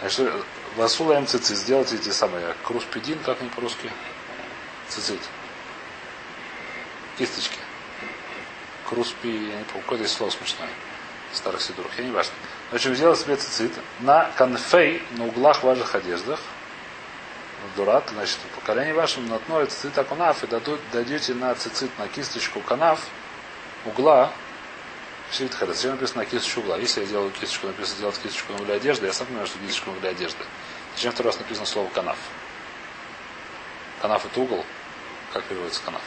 Значит, 0.00 0.30
Васула 0.76 1.14
М 1.14 1.26
цицит, 1.26 1.56
сделайте 1.56 1.96
эти 1.96 2.10
самые 2.10 2.54
круспидин, 2.64 3.18
как 3.20 3.40
они 3.40 3.48
по-русски? 3.48 3.90
Цицит. 4.90 5.20
Кисточки. 7.16 7.61
Круспи, 8.92 9.48
я 9.48 9.56
не 9.56 9.64
помню, 9.64 9.82
какое-то 9.82 10.06
слово 10.06 10.30
смешное. 10.30 10.68
Старых 11.32 11.62
сидурах, 11.62 11.90
я 11.96 12.04
не 12.04 12.10
важно. 12.10 12.32
В 12.70 12.74
общем, 12.74 12.94
сделать 12.94 13.18
себе 13.18 13.36
цицит 13.36 13.72
на 14.00 14.30
конфей, 14.36 15.02
на 15.12 15.26
углах 15.26 15.62
ваших 15.62 15.94
одеждах. 15.94 16.38
Дурат, 17.74 18.04
значит, 18.12 18.36
в 18.50 18.60
поколении 18.60 18.92
вашем 18.92 19.26
натноет 19.28 19.72
цицит 19.72 19.96
акунаф 19.96 20.44
и 20.44 20.46
дадут, 20.46 20.78
дадите 20.92 21.32
на 21.32 21.54
цицит, 21.54 21.90
на 21.98 22.06
кисточку 22.06 22.60
канав 22.60 23.00
угла 23.86 24.30
Шрифт 25.32 25.54
хедес. 25.54 25.76
Зачем 25.76 25.92
написано 25.92 26.20
на 26.20 26.26
кисточку 26.26 26.60
угла? 26.60 26.76
Если 26.76 27.00
я 27.00 27.06
делаю 27.06 27.30
кисточку, 27.30 27.68
написано 27.68 28.00
делать 28.00 28.18
кисточку 28.18 28.52
на 28.52 28.58
угле 28.58 28.74
одежды, 28.74 29.06
я 29.06 29.14
сам 29.14 29.26
понимаю, 29.26 29.46
что 29.46 29.58
кисточку 29.58 29.90
на 29.90 29.96
угле 29.96 30.10
одежды. 30.10 30.44
Зачем 30.96 31.12
второй 31.12 31.32
раз 31.32 31.38
написано 31.38 31.64
слово 31.64 31.88
канав? 31.94 32.18
Канав 34.02 34.26
это 34.26 34.38
угол. 34.38 34.66
Как 35.32 35.44
переводится 35.44 35.82
канав? 35.82 36.02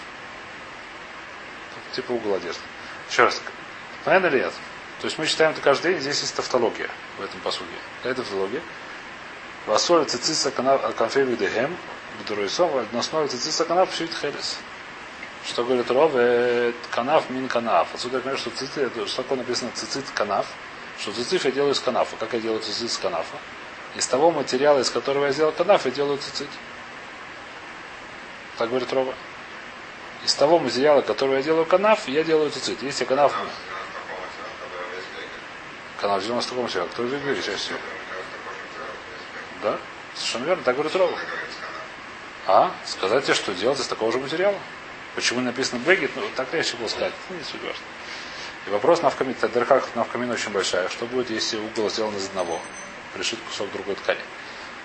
Типа 1.94 2.12
угол 2.12 2.36
одежды. 2.36 2.62
Еще 3.10 3.24
раз. 3.24 3.42
Понятно 4.04 4.28
ли 4.28 4.40
нет? 4.40 4.54
То 5.02 5.06
есть 5.06 5.18
мы 5.18 5.28
читаем 5.28 5.52
это 5.52 5.62
каждый 5.62 5.94
день, 5.94 6.02
здесь 6.02 6.22
есть 6.22 6.36
тавтология 6.36 6.90
в 7.18 7.24
этом 7.24 7.40
посуде. 7.42 7.70
Это 8.04 8.16
тавтология. 8.16 8.62
Васоль 9.66 10.06
цицисса 10.06 10.52
конфей 10.52 11.24
видехем, 11.24 11.76
бедуруисом, 12.20 12.72
на 12.92 13.00
основе 13.00 13.28
цицисса 13.28 13.66
канав 13.66 13.90
пшит 13.90 14.14
хелес. 14.14 14.58
Что 15.46 15.64
говорит 15.64 15.90
Ров? 15.92 16.12
Э, 16.16 16.74
Канав 16.90 17.30
мин 17.30 17.48
канав. 17.48 17.88
Отсюда 17.94 18.18
я 18.18 18.22
понимаю, 18.22 18.38
что 18.40 18.50
цицит, 18.50 18.78
это, 18.78 19.06
что 19.06 19.22
такое 19.22 19.40
написано 19.40 19.70
цицит 19.76 20.06
канав, 20.12 20.48
что 20.98 21.12
цицит 21.12 21.46
я 21.46 21.52
делаю 21.52 21.74
из 21.74 21.80
канафа. 21.80 22.16
Как 22.16 22.34
я 22.34 22.40
делаю 22.40 22.62
цицит 22.62 22.90
из 22.90 22.98
канафа? 22.98 23.38
Из 23.96 24.08
того 24.08 24.32
материала, 24.32 24.80
из 24.80 24.90
которого 24.90 25.26
я 25.26 25.32
сделал 25.32 25.52
канаф, 25.52 25.86
я 25.86 25.92
делаю 25.92 26.18
цицит. 26.18 26.48
Так 28.58 28.70
говорит 28.70 28.92
Рова. 28.92 29.14
Из 30.26 30.34
того 30.34 30.58
материала, 30.58 31.02
которого 31.02 31.36
я 31.36 31.44
делаю 31.44 31.68
канаф, 31.68 32.08
я 32.08 32.24
делаю 32.24 32.50
цицит. 32.50 32.82
Если 32.82 33.06
канаф... 33.06 33.32
Там, 33.32 33.46
в 33.46 33.54
таком 33.54 34.24
материале, 34.24 34.58
который 34.60 34.90
весь 34.96 35.06
бегает. 35.14 35.32
Канав 36.02 36.24
сделан 36.24 36.40
из 36.40 36.46
такого 36.48 36.64
материала. 36.64 36.88
Кто 36.88 37.04
же 37.04 37.10
говорит? 37.20 37.38
Который, 37.38 37.56
весь 37.56 37.68
бегает. 37.68 37.82
Да? 39.62 39.78
Совершенно 40.16 40.46
верно. 40.46 40.64
Так 40.64 40.76
говорит 40.76 40.96
Рова. 40.96 41.12
Это. 41.12 41.22
А? 42.48 42.72
Сказать 42.86 43.24
тебе, 43.26 43.36
что 43.36 43.54
делать 43.54 43.80
из 43.80 43.86
такого 43.86 44.12
же 44.12 44.18
материала. 44.18 44.58
Почему 45.14 45.42
написано 45.42 45.80
бегет? 45.86 46.10
Ну, 46.16 46.24
так 46.36 46.52
легче 46.54 46.76
было 46.78 46.88
сказать. 46.88 47.14
Ну, 47.30 47.38
не 47.38 47.44
суть 47.44 47.62
важно. 47.62 47.84
И 48.66 48.70
вопрос 48.72 49.04
навкамин. 49.04 49.36
Дырка 49.54 49.84
навкамин 49.94 50.32
очень 50.32 50.50
большая. 50.50 50.90
Что 50.90 51.06
будет, 51.06 51.30
если 51.30 51.58
угол 51.58 51.88
сделан 51.92 52.18
из 52.18 52.26
одного? 52.26 52.60
Пришит 53.14 53.38
кусок 53.48 53.72
другой 53.72 53.94
ткани. 53.94 54.22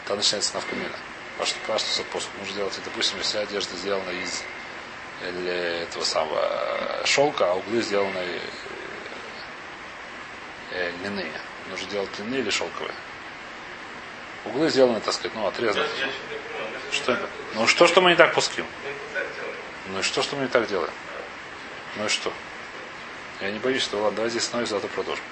Там 0.07 0.19
начинается 0.19 0.53
навкамина. 0.53 0.93
Потому 1.39 1.47
что 1.47 1.59
просто 1.67 2.03
способ 2.03 2.29
можно 2.39 2.55
делать. 2.55 2.77
И, 2.77 2.81
допустим, 2.85 3.17
если 3.17 3.39
одежда 3.39 3.75
сделана 3.77 4.11
из 4.11 4.43
этого 5.23 6.05
самого 6.05 7.03
шелка, 7.05 7.51
а 7.51 7.55
углы 7.55 7.83
сделаны 7.83 8.19
э, 8.19 8.41
э, 10.73 10.93
льняные. 11.03 11.33
Нужно 11.69 11.89
делать 11.91 12.11
льняные 12.19 12.41
или 12.41 12.51
шелковые. 12.51 12.95
Углы 14.47 14.71
сделаны, 14.71 15.01
так 15.01 15.13
сказать, 15.15 15.35
ну, 15.35 15.47
отрезаны. 15.47 15.87
Что 16.91 17.13
это? 17.13 17.29
Ну 17.55 17.67
что, 17.67 17.87
что 17.87 18.01
мы 18.01 18.11
не 18.11 18.17
так 18.17 18.35
пуским? 18.35 18.67
Ну 19.89 20.01
и 20.01 20.03
что, 20.03 20.23
что 20.23 20.37
мы 20.37 20.43
не 20.43 20.49
так 20.49 20.67
делаем? 20.69 20.93
Ну 21.97 22.07
и 22.07 22.09
что? 22.09 22.33
Я 23.41 23.51
не 23.51 23.59
боюсь, 23.59 23.83
что 23.83 23.99
ладно, 23.99 24.17
давай 24.17 24.31
здесь 24.31 24.43
остановимся, 24.43 24.75
завтра 24.75 24.89
продолжим. 24.89 25.25